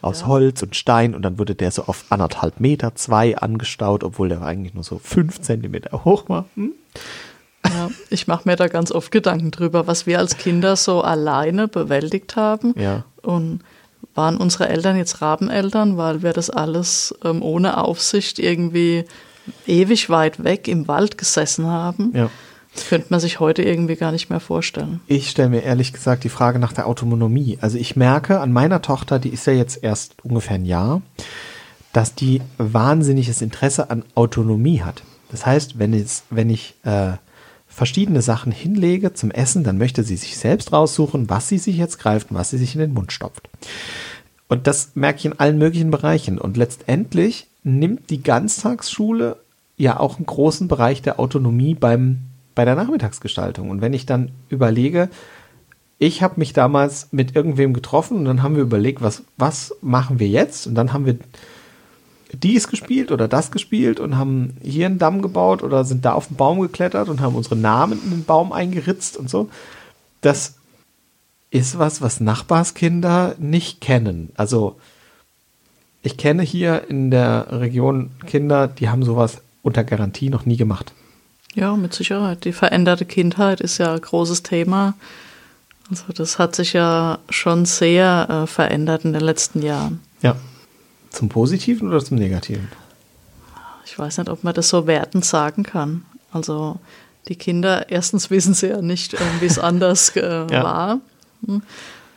[0.02, 4.28] Aus Holz und Stein und dann wurde der so auf anderthalb Meter, zwei angestaut, obwohl
[4.28, 6.46] der eigentlich nur so fünf Zentimeter hoch war.
[6.56, 6.72] Hm?
[7.64, 11.68] Ja, ich mache mir da ganz oft Gedanken drüber, was wir als Kinder so alleine
[11.68, 12.74] bewältigt haben.
[12.76, 13.04] Ja.
[13.22, 13.60] Und
[14.14, 19.04] waren unsere Eltern jetzt Rabeneltern, weil wir das alles ähm, ohne Aufsicht irgendwie
[19.66, 22.12] ewig weit weg im Wald gesessen haben.
[22.14, 22.30] Ja.
[22.74, 25.00] Das könnte man sich heute irgendwie gar nicht mehr vorstellen.
[25.06, 27.58] Ich stelle mir ehrlich gesagt die Frage nach der Autonomie.
[27.60, 31.02] Also ich merke an meiner Tochter, die ist ja jetzt erst ungefähr ein Jahr,
[31.92, 35.02] dass die wahnsinniges Interesse an Autonomie hat.
[35.30, 37.12] Das heißt, wenn, es, wenn ich äh,
[37.66, 41.98] verschiedene Sachen hinlege zum Essen, dann möchte sie sich selbst raussuchen, was sie sich jetzt
[41.98, 43.48] greift und was sie sich in den Mund stopft.
[44.48, 46.38] Und das merke ich in allen möglichen Bereichen.
[46.38, 49.36] Und letztendlich nimmt die Ganztagsschule
[49.76, 52.20] ja auch einen großen Bereich der Autonomie beim,
[52.54, 53.70] bei der Nachmittagsgestaltung.
[53.70, 55.08] Und wenn ich dann überlege,
[55.98, 60.18] ich habe mich damals mit irgendwem getroffen und dann haben wir überlegt, was, was machen
[60.18, 60.66] wir jetzt?
[60.66, 61.18] Und dann haben wir
[62.32, 66.28] dies gespielt oder das gespielt und haben hier einen Damm gebaut oder sind da auf
[66.28, 69.50] den Baum geklettert und haben unsere Namen in den Baum eingeritzt und so.
[70.20, 70.54] Das
[71.50, 74.30] ist was, was Nachbarskinder nicht kennen.
[74.36, 74.76] Also
[76.02, 80.92] ich kenne hier in der Region Kinder, die haben sowas unter Garantie noch nie gemacht.
[81.54, 82.44] Ja, mit Sicherheit.
[82.44, 84.94] Die veränderte Kindheit ist ja ein großes Thema.
[85.90, 90.00] Also das hat sich ja schon sehr äh, verändert in den letzten Jahren.
[90.22, 90.36] Ja.
[91.10, 92.68] Zum Positiven oder zum Negativen?
[93.84, 96.04] Ich weiß nicht, ob man das so wertend sagen kann.
[96.30, 96.78] Also
[97.26, 100.62] die Kinder, erstens wissen sie ja nicht, äh, wie es anders äh, Ja.
[100.62, 101.00] war.
[101.44, 101.62] Hm.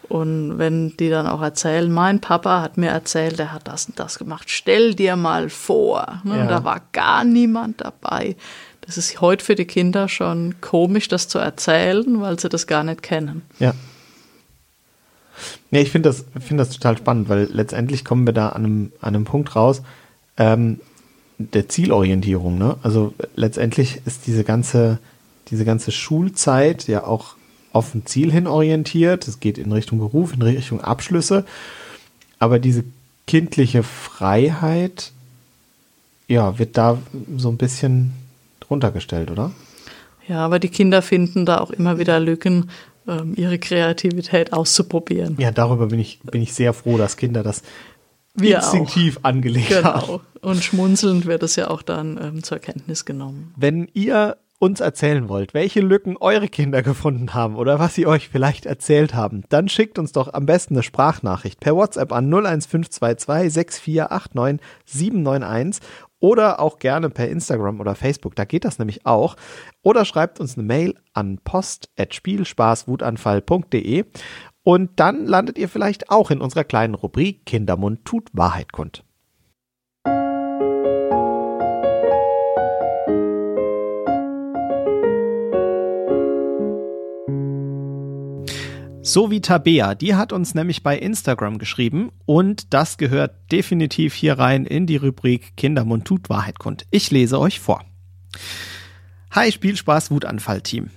[0.10, 4.00] Und wenn die dann auch erzählen, mein Papa hat mir erzählt, er hat das und
[4.00, 6.22] das gemacht, stell dir mal vor.
[6.24, 6.38] Ne?
[6.38, 6.48] Ja.
[6.48, 8.36] Da war gar niemand dabei.
[8.82, 12.84] Das ist heute für die Kinder schon komisch, das zu erzählen, weil sie das gar
[12.84, 13.44] nicht kennen.
[13.60, 13.74] Ja.
[15.72, 18.94] Nee, ich finde das, finde das total spannend, weil letztendlich kommen wir da an einem,
[19.02, 19.82] an einem Punkt raus,
[20.38, 20.80] ähm,
[21.38, 22.78] der Zielorientierung, ne?
[22.84, 25.00] Also letztendlich ist diese ganze,
[25.50, 27.36] diese ganze Schulzeit ja auch
[27.74, 29.28] auf ein Ziel hin orientiert.
[29.28, 31.46] Es geht in Richtung Beruf, in Richtung Abschlüsse.
[32.40, 32.84] Aber diese
[33.28, 35.12] kindliche Freiheit,
[36.28, 37.00] ja, wird da
[37.38, 38.14] so ein bisschen
[38.70, 39.52] runtergestellt, oder?
[40.28, 42.70] Ja, aber die Kinder finden da auch immer wieder Lücken,
[43.08, 45.36] ähm, ihre Kreativität auszuprobieren.
[45.40, 47.64] Ja, darüber bin ich, bin ich sehr froh, dass Kinder das
[48.36, 50.06] Wir instinktiv angelegt haben.
[50.06, 50.22] Genau.
[50.42, 53.54] Und schmunzelnd wird es ja auch dann ähm, zur Kenntnis genommen.
[53.58, 58.30] Wenn ihr uns erzählen wollt, welche Lücken eure Kinder gefunden haben oder was sie euch
[58.30, 63.52] vielleicht erzählt haben, dann schickt uns doch am besten eine Sprachnachricht per WhatsApp an 01522
[63.52, 65.86] 6489 791
[66.20, 69.36] oder auch gerne per Instagram oder Facebook, da geht das nämlich auch.
[69.82, 74.06] Oder schreibt uns eine Mail an post.spielspaßwutanfall.de
[74.64, 79.04] Und dann landet ihr vielleicht auch in unserer kleinen Rubrik Kindermund tut Wahrheit kund.
[89.06, 94.40] So wie Tabea, die hat uns nämlich bei Instagram geschrieben und das gehört definitiv hier
[94.40, 96.86] rein in die Rubrik Kindermund tut Wahrheit kund.
[96.90, 97.84] Ich lese euch vor.
[99.32, 100.90] Hi Spielspaß Wutanfall Team.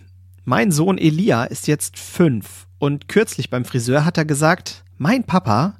[0.44, 5.74] Mein Sohn Elia ist jetzt fünf und kürzlich beim Friseur hat er gesagt, mein Papa,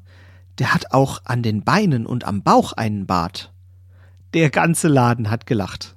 [0.59, 3.53] der hat auch an den Beinen und am Bauch einen Bart.
[4.35, 5.96] Der ganze Laden hat gelacht.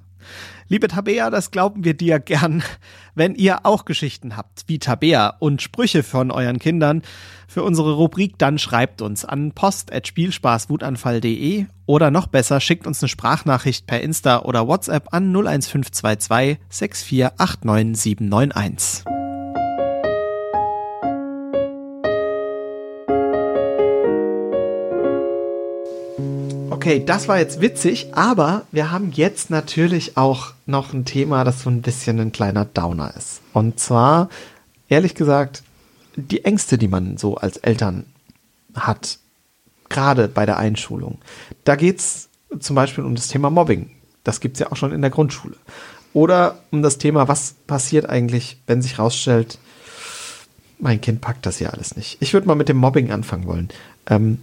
[0.70, 2.62] Liebe Tabea, das glauben wir dir gern.
[3.16, 7.02] Wenn ihr auch Geschichten habt, wie Tabea und Sprüche von euren Kindern
[7.48, 13.88] für unsere Rubrik, dann schreibt uns an post.spielspaßwutanfall.de oder noch besser, schickt uns eine Sprachnachricht
[13.88, 19.19] per Insta oder WhatsApp an 01522 6489791.
[26.80, 31.60] Okay, das war jetzt witzig, aber wir haben jetzt natürlich auch noch ein Thema, das
[31.60, 33.42] so ein bisschen ein kleiner Downer ist.
[33.52, 34.30] Und zwar,
[34.88, 35.62] ehrlich gesagt,
[36.16, 38.06] die Ängste, die man so als Eltern
[38.74, 39.18] hat,
[39.90, 41.18] gerade bei der Einschulung.
[41.64, 43.90] Da geht's zum Beispiel um das Thema Mobbing.
[44.24, 45.56] Das gibt's ja auch schon in der Grundschule.
[46.14, 49.58] Oder um das Thema, was passiert eigentlich, wenn sich rausstellt,
[50.78, 52.16] mein Kind packt das ja alles nicht.
[52.20, 53.68] Ich würde mal mit dem Mobbing anfangen wollen.
[54.06, 54.38] Ähm,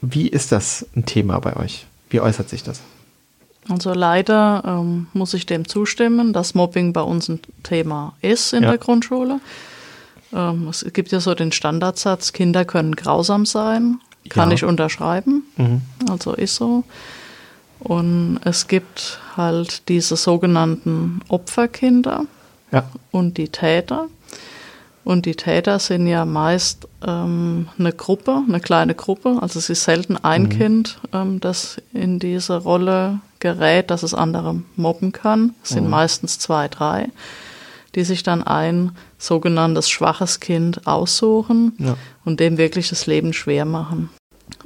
[0.00, 1.86] wie ist das ein Thema bei euch?
[2.10, 2.80] Wie äußert sich das?
[3.68, 8.62] Also leider ähm, muss ich dem zustimmen, dass Mobbing bei uns ein Thema ist in
[8.62, 8.70] ja.
[8.70, 9.40] der Grundschule.
[10.32, 14.00] Ähm, es gibt ja so den Standardsatz, Kinder können grausam sein.
[14.28, 14.54] Kann ja.
[14.54, 15.44] ich unterschreiben.
[15.56, 15.82] Mhm.
[16.08, 16.84] Also ist so.
[17.78, 22.24] Und es gibt halt diese sogenannten Opferkinder
[22.72, 22.88] ja.
[23.10, 24.08] und die Täter.
[25.06, 29.38] Und die Täter sind ja meist ähm, eine Gruppe, eine kleine Gruppe.
[29.40, 30.48] Also es ist selten ein mhm.
[30.48, 35.54] Kind, ähm, das in diese Rolle gerät, dass es andere mobben kann.
[35.62, 35.90] Es sind mhm.
[35.90, 37.08] meistens zwei, drei,
[37.94, 41.96] die sich dann ein sogenanntes schwaches Kind aussuchen ja.
[42.24, 44.10] und dem wirklich das Leben schwer machen.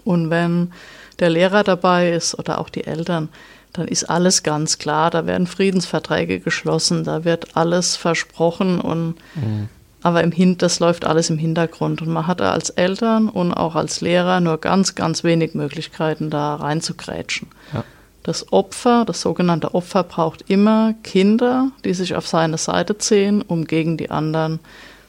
[0.05, 0.73] Und wenn
[1.19, 3.29] der Lehrer dabei ist oder auch die Eltern,
[3.75, 5.11] dann ist alles ganz klar.
[5.11, 9.69] Da werden Friedensverträge geschlossen, da wird alles versprochen und mhm
[10.03, 13.75] aber im Hin das läuft alles im Hintergrund und man hat als Eltern und auch
[13.75, 17.49] als Lehrer nur ganz, ganz wenig Möglichkeiten, da reinzugrätschen.
[17.73, 17.85] Ja.
[18.23, 23.65] Das Opfer, das sogenannte Opfer, braucht immer Kinder, die sich auf seine Seite ziehen, um
[23.65, 24.61] gegen die anderen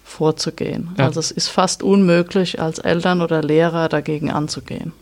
[0.04, 0.90] vorzugehen.
[0.98, 1.06] Ja.
[1.06, 4.94] Also es ist fast unmöglich, als Eltern oder Lehrer dagegen anzugehen.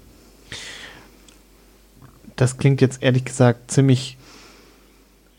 [2.35, 4.17] Das klingt jetzt ehrlich gesagt ziemlich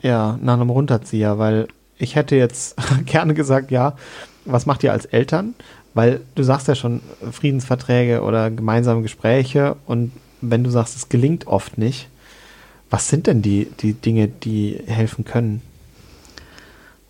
[0.03, 2.77] ja, nach einem Runterzieher, weil ich hätte jetzt
[3.07, 3.97] gerne gesagt, ja,
[4.45, 5.55] was macht ihr als Eltern?
[5.95, 7.01] Weil du sagst ja schon
[7.33, 12.09] Friedensverträge oder gemeinsame Gespräche und wenn du sagst, es gelingt oft nicht,
[12.91, 15.63] was sind denn die, die Dinge, die helfen können?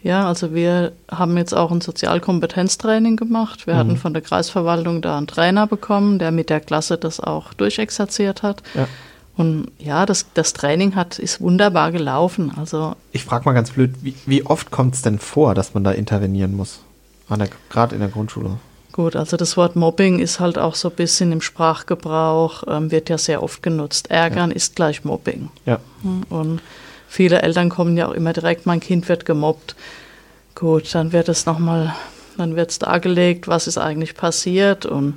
[0.03, 3.67] Ja, also wir haben jetzt auch ein Sozialkompetenztraining gemacht.
[3.67, 3.79] Wir mhm.
[3.79, 8.43] hatten von der Kreisverwaltung da einen Trainer bekommen, der mit der Klasse das auch durchexerziert
[8.43, 8.63] hat.
[8.75, 8.89] Ja.
[9.37, 12.53] Und ja, das, das Training hat, ist wunderbar gelaufen.
[12.57, 15.85] Also ich frage mal ganz blöd, wie, wie oft kommt es denn vor, dass man
[15.85, 16.81] da intervenieren muss?
[17.71, 18.59] Gerade in der Grundschule.
[18.93, 23.09] Gut, also das Wort Mobbing ist halt auch so ein bisschen im Sprachgebrauch, ähm, wird
[23.09, 24.11] ja sehr oft genutzt.
[24.11, 24.57] Ärgern ja.
[24.57, 25.49] ist gleich Mobbing.
[25.65, 25.79] Ja.
[26.03, 26.61] Hm, und
[27.09, 29.77] viele Eltern kommen ja auch immer direkt, mein Kind wird gemobbt.
[30.57, 31.95] Gut, dann wird es nochmal,
[32.37, 35.15] dann wird es dargelegt, was ist eigentlich passiert und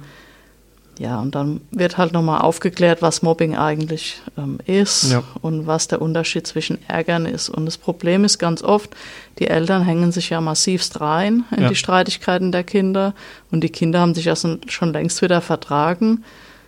[0.99, 5.23] ja, und dann wird halt nochmal aufgeklärt, was Mobbing eigentlich ähm, ist ja.
[5.41, 7.49] und was der Unterschied zwischen Ärgern ist.
[7.49, 8.95] Und das Problem ist ganz oft,
[9.39, 11.69] die Eltern hängen sich ja massivst rein in ja.
[11.69, 13.13] die Streitigkeiten der Kinder
[13.51, 16.23] und die Kinder haben sich ja schon längst wieder vertragen.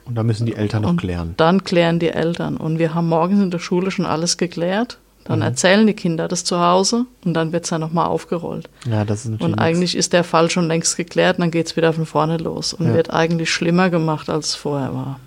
[0.05, 1.33] Und da müssen die Eltern noch und klären.
[1.37, 2.57] Dann klären die Eltern.
[2.57, 4.99] Und wir haben morgens in der Schule schon alles geklärt.
[5.25, 5.45] Dann mhm.
[5.45, 8.69] erzählen die Kinder das zu Hause und dann wird es ja nochmal aufgerollt.
[8.89, 11.65] Ja, das ist natürlich und eigentlich ist der Fall schon längst geklärt und dann geht
[11.65, 12.93] es wieder von vorne los und ja.
[12.93, 15.19] wird eigentlich schlimmer gemacht, als es vorher war.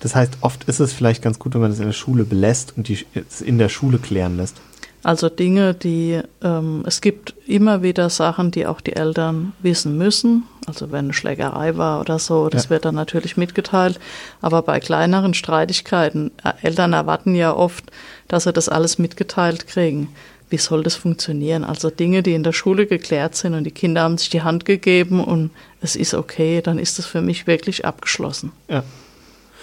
[0.00, 2.74] Das heißt, oft ist es vielleicht ganz gut, wenn man das in der Schule belässt
[2.76, 4.56] und die es in der Schule klären lässt.
[5.02, 10.44] Also Dinge, die ähm, es gibt immer wieder Sachen, die auch die Eltern wissen müssen.
[10.66, 12.70] Also wenn eine Schlägerei war oder so, das ja.
[12.70, 14.00] wird dann natürlich mitgeteilt.
[14.40, 17.90] Aber bei kleineren Streitigkeiten, äh, Eltern erwarten ja oft,
[18.28, 20.08] dass sie das alles mitgeteilt kriegen.
[20.50, 21.64] Wie soll das funktionieren?
[21.64, 24.64] Also Dinge, die in der Schule geklärt sind und die Kinder haben sich die Hand
[24.64, 25.50] gegeben und
[25.82, 28.52] es ist okay, dann ist das für mich wirklich abgeschlossen.
[28.68, 28.82] Ja.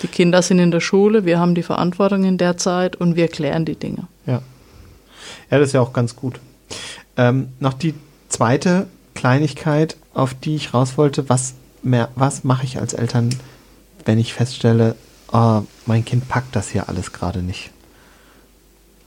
[0.01, 3.29] Die Kinder sind in der Schule, wir haben die Verantwortung in der Zeit und wir
[3.29, 4.07] klären die Dinge.
[4.25, 4.41] Ja.
[5.49, 6.39] Ja, das ist ja auch ganz gut.
[7.17, 7.93] Ähm, noch die
[8.29, 11.29] zweite Kleinigkeit, auf die ich raus wollte.
[11.29, 13.29] Was mehr, was mache ich als Eltern,
[14.05, 14.95] wenn ich feststelle,
[15.31, 17.71] oh, mein Kind packt das hier alles gerade nicht?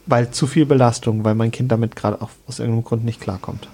[0.09, 3.69] Weil zu viel Belastung, weil mein Kind damit gerade auch aus irgendeinem Grund nicht klarkommt.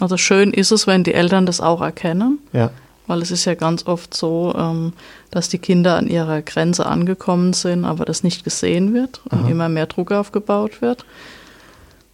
[0.00, 2.38] Also schön ist es, wenn die Eltern das auch erkennen.
[2.52, 2.70] Ja.
[3.06, 4.92] Weil es ist ja ganz oft so, ähm,
[5.30, 9.48] dass die Kinder an ihrer Grenze angekommen sind, aber das nicht gesehen wird und Aha.
[9.48, 11.06] immer mehr Druck aufgebaut wird.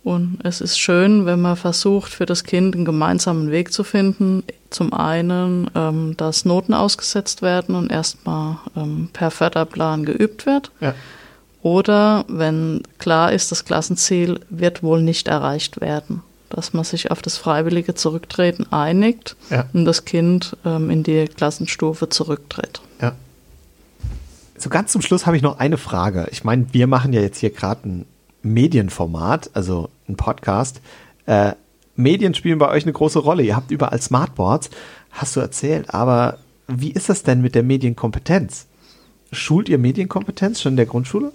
[0.04, 4.44] Und es ist schön, wenn man versucht, für das Kind einen gemeinsamen Weg zu finden.
[4.68, 10.70] Zum einen, ähm, dass Noten ausgesetzt werden und erstmal ähm, per Förderplan geübt wird.
[10.80, 10.94] Ja.
[11.64, 17.22] Oder wenn klar ist, das Klassenziel wird wohl nicht erreicht werden, dass man sich auf
[17.22, 19.64] das freiwillige Zurücktreten einigt Ja.
[19.72, 22.82] und das Kind ähm, in die Klassenstufe zurücktritt.
[23.00, 23.12] Ja.
[24.58, 26.28] So ganz zum Schluss habe ich noch eine Frage.
[26.32, 28.06] Ich meine, wir machen ja jetzt hier gerade ein
[28.42, 30.82] Medienformat, also ein Podcast.
[31.24, 31.52] Äh,
[31.96, 33.42] Medien spielen bei euch eine große Rolle.
[33.42, 34.68] Ihr habt überall Smartboards,
[35.12, 35.94] hast du erzählt.
[35.94, 36.36] Aber
[36.68, 38.66] wie ist das denn mit der Medienkompetenz?
[39.32, 41.32] Schult ihr Medienkompetenz schon in der Grundschule?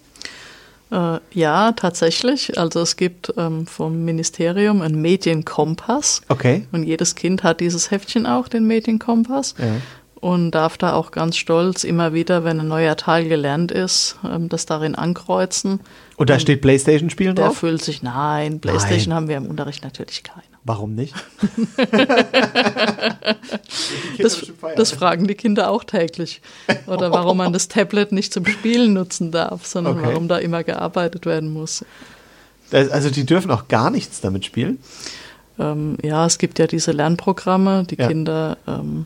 [0.92, 2.58] Äh, ja, tatsächlich.
[2.58, 6.22] Also es gibt ähm, vom Ministerium einen Medienkompass.
[6.30, 6.66] Okay.
[6.72, 9.56] Und jedes Kind hat dieses Heftchen auch, den Medienkompass.
[9.58, 9.66] Ja.
[10.20, 14.50] Und darf da auch ganz stolz immer wieder, wenn ein neuer Teil gelernt ist, ähm,
[14.50, 15.80] das darin ankreuzen.
[16.18, 17.60] Und da steht Playstation-Spielen Der drauf?
[17.60, 19.16] fühlt sich, nein, Playstation Nein.
[19.16, 20.44] haben wir im Unterricht natürlich keine.
[20.70, 21.16] Warum nicht?
[24.22, 24.46] Das,
[24.76, 26.42] das fragen die Kinder auch täglich.
[26.86, 30.08] Oder warum man das Tablet nicht zum Spielen nutzen darf, sondern Okay.
[30.10, 31.84] warum da immer gearbeitet werden muss.
[32.72, 34.78] Also die dürfen auch gar nichts damit spielen?
[35.58, 38.08] Ähm, ja, es gibt ja diese Lernprogramme, die Ja.
[38.08, 39.06] Kinder ähm,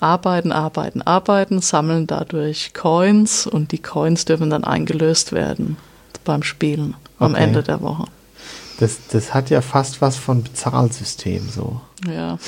[0.00, 5.76] arbeiten, arbeiten, arbeiten, sammeln dadurch Coins und die Coins dürfen dann eingelöst werden
[6.24, 7.44] beim Spielen am Okay.
[7.44, 8.06] Ende der Woche.
[8.80, 11.82] Das, das hat ja fast was von Bezahlsystem so.
[12.10, 12.38] Ja.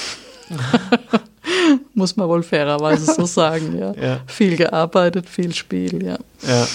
[1.94, 3.92] Muss man wohl fairerweise so sagen, ja.
[3.92, 4.20] Ja.
[4.26, 6.18] Viel gearbeitet, viel Spiel, ja.
[6.46, 6.66] Ja.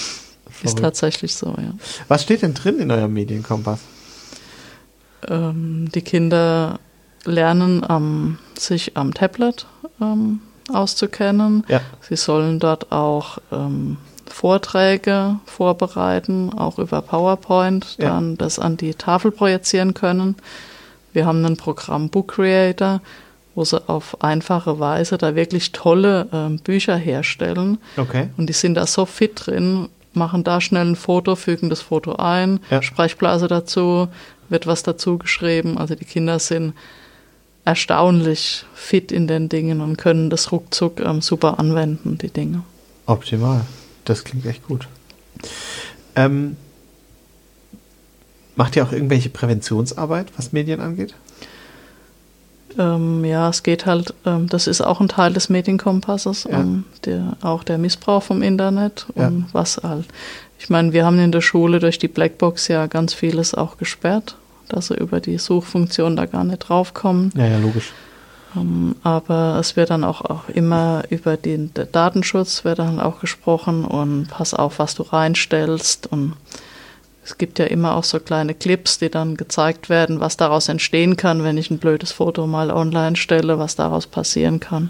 [0.62, 1.72] Ist tatsächlich so, ja.
[2.06, 3.80] Was steht denn drin in eurem Medienkompass?
[5.26, 6.78] Ähm, die Kinder
[7.24, 9.66] lernen am, sich am Tablet
[10.00, 10.40] ähm,
[10.72, 11.64] auszukennen.
[11.66, 11.80] Ja.
[12.00, 13.96] Sie sollen dort auch ähm,
[14.32, 18.10] Vorträge vorbereiten, auch über PowerPoint, Ja.
[18.10, 20.36] dann das an die Tafel projizieren können.
[21.12, 23.00] Wir haben ein Programm Book Creator,
[23.54, 27.78] wo sie auf einfache Weise da wirklich tolle ähm, Bücher herstellen.
[27.96, 28.28] Okay.
[28.36, 32.14] Und die sind da so fit drin, machen da schnell ein Foto, fügen das Foto
[32.16, 32.82] ein, Ja.
[32.82, 34.08] Sprechblase dazu,
[34.48, 35.76] wird was dazu geschrieben.
[35.78, 36.74] Also die Kinder sind
[37.64, 42.62] erstaunlich fit in den Dingen und können das ruckzuck ähm, super anwenden, die Dinge.
[43.06, 43.62] Optimal.
[44.08, 44.88] Das klingt echt gut.
[46.16, 46.56] Ähm,
[48.56, 51.14] macht ihr auch irgendwelche Präventionsarbeit, was Medien angeht?
[52.78, 56.60] Ähm, ja, es geht halt, ähm, das ist auch ein Teil des Medienkompasses, Ja.
[56.60, 59.46] ähm, der, auch der Missbrauch vom Internet und Ja.
[59.52, 60.06] was halt.
[60.58, 64.36] Ich meine, wir haben in der Schule durch die Blackbox ja ganz vieles auch gesperrt,
[64.68, 67.30] dass sie über die Suchfunktion da gar nicht draufkommen.
[67.36, 67.92] Ja, ja, logisch.
[68.56, 73.84] Ähm, aber es wird dann auch, auch immer über den Datenschutz wird dann auch gesprochen
[73.84, 76.34] und pass auf, was du reinstellst und
[77.24, 81.18] es gibt ja immer auch so kleine Clips, die dann gezeigt werden, was daraus entstehen
[81.18, 84.88] kann, wenn ich ein blödes Foto mal online stelle, was daraus passieren kann.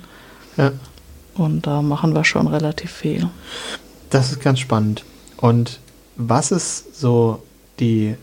[0.57, 0.71] Ja,
[1.35, 3.29] Und da machen wir schon relativ viel.
[4.11, 5.05] das ist ganz spannend.
[5.37, 5.81] Und
[6.17, 7.43] was ist so
[7.81, 8.15] die,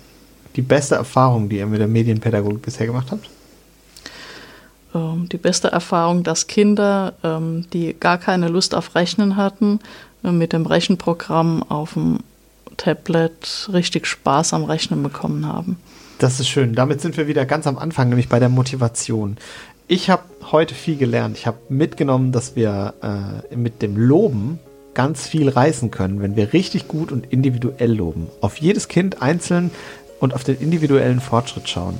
[0.56, 3.30] die beste Erfahrung, die ihr mit der Medienpädagogik bisher gemacht habt?
[4.96, 9.80] Ähm, die beste Erfahrung, dass Kinder, ähm, die gar keine Lust auf Rechnen hatten,
[10.24, 12.20] äh, mit dem Rechenprogramm auf dem
[12.78, 15.78] Tablet richtig Spaß am Rechnen bekommen haben.
[16.18, 16.74] Das ist schön.
[16.76, 19.38] Damit sind wir wieder ganz am Anfang, nämlich bei der Motivation.
[19.88, 21.38] Ich habe heute viel gelernt.
[21.38, 22.94] Ich habe mitgenommen, dass wir
[23.52, 24.60] äh, mit dem Loben
[24.94, 28.28] ganz viel reißen können, wenn wir richtig gut und individuell loben.
[28.42, 29.72] Auf jedes Kind einzeln
[30.22, 32.00] und auf den individuellen Fortschritt schauen.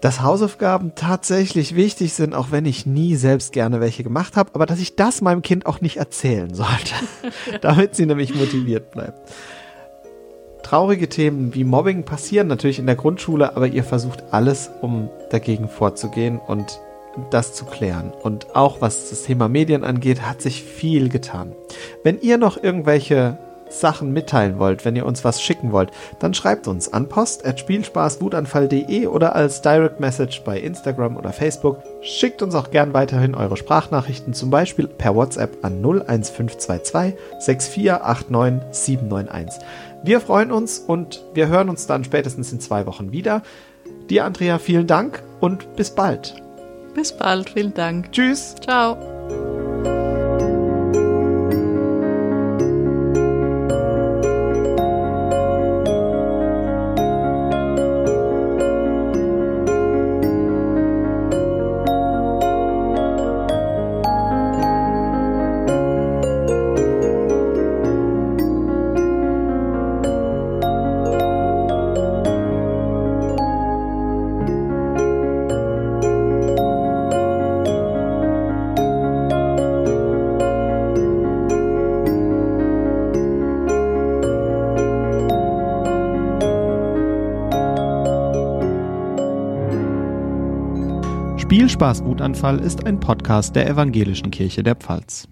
[0.00, 4.64] Dass Hausaufgaben tatsächlich wichtig sind, auch wenn ich nie selbst gerne welche gemacht habe, aber
[4.64, 6.94] dass ich das meinem Kind auch nicht erzählen sollte,
[7.60, 9.18] damit sie nämlich motiviert bleibt.
[10.62, 15.68] Traurige Themen wie Mobbing passieren natürlich in der Grundschule, aber ihr versucht alles, um dagegen
[15.68, 16.80] vorzugehen und
[17.30, 18.12] das zu klären.
[18.22, 21.52] Und auch was das Thema Medien angeht, hat sich viel getan.
[22.04, 23.38] Wenn ihr noch irgendwelche
[23.70, 29.34] Sachen mitteilen wollt, wenn ihr uns was schicken wollt, dann schreibt uns an post.spielspaßwutanfall.de oder
[29.34, 31.78] als Direct Message bei Instagram oder Facebook.
[32.02, 39.62] Schickt uns auch gern weiterhin eure Sprachnachrichten, zum Beispiel per WhatsApp an 01522 6489 791.
[40.02, 43.42] Wir freuen uns und wir hören uns dann spätestens in zwei Wochen wieder.
[44.08, 46.34] Dir, Andrea, vielen Dank und bis bald.
[46.94, 48.10] Bis bald, vielen Dank.
[48.12, 48.56] Tschüss.
[48.60, 48.96] Ciao.
[91.80, 95.26] Spielspaß Wutanfall ist ein Podcast der Evangelischen Kirche der Pfalz.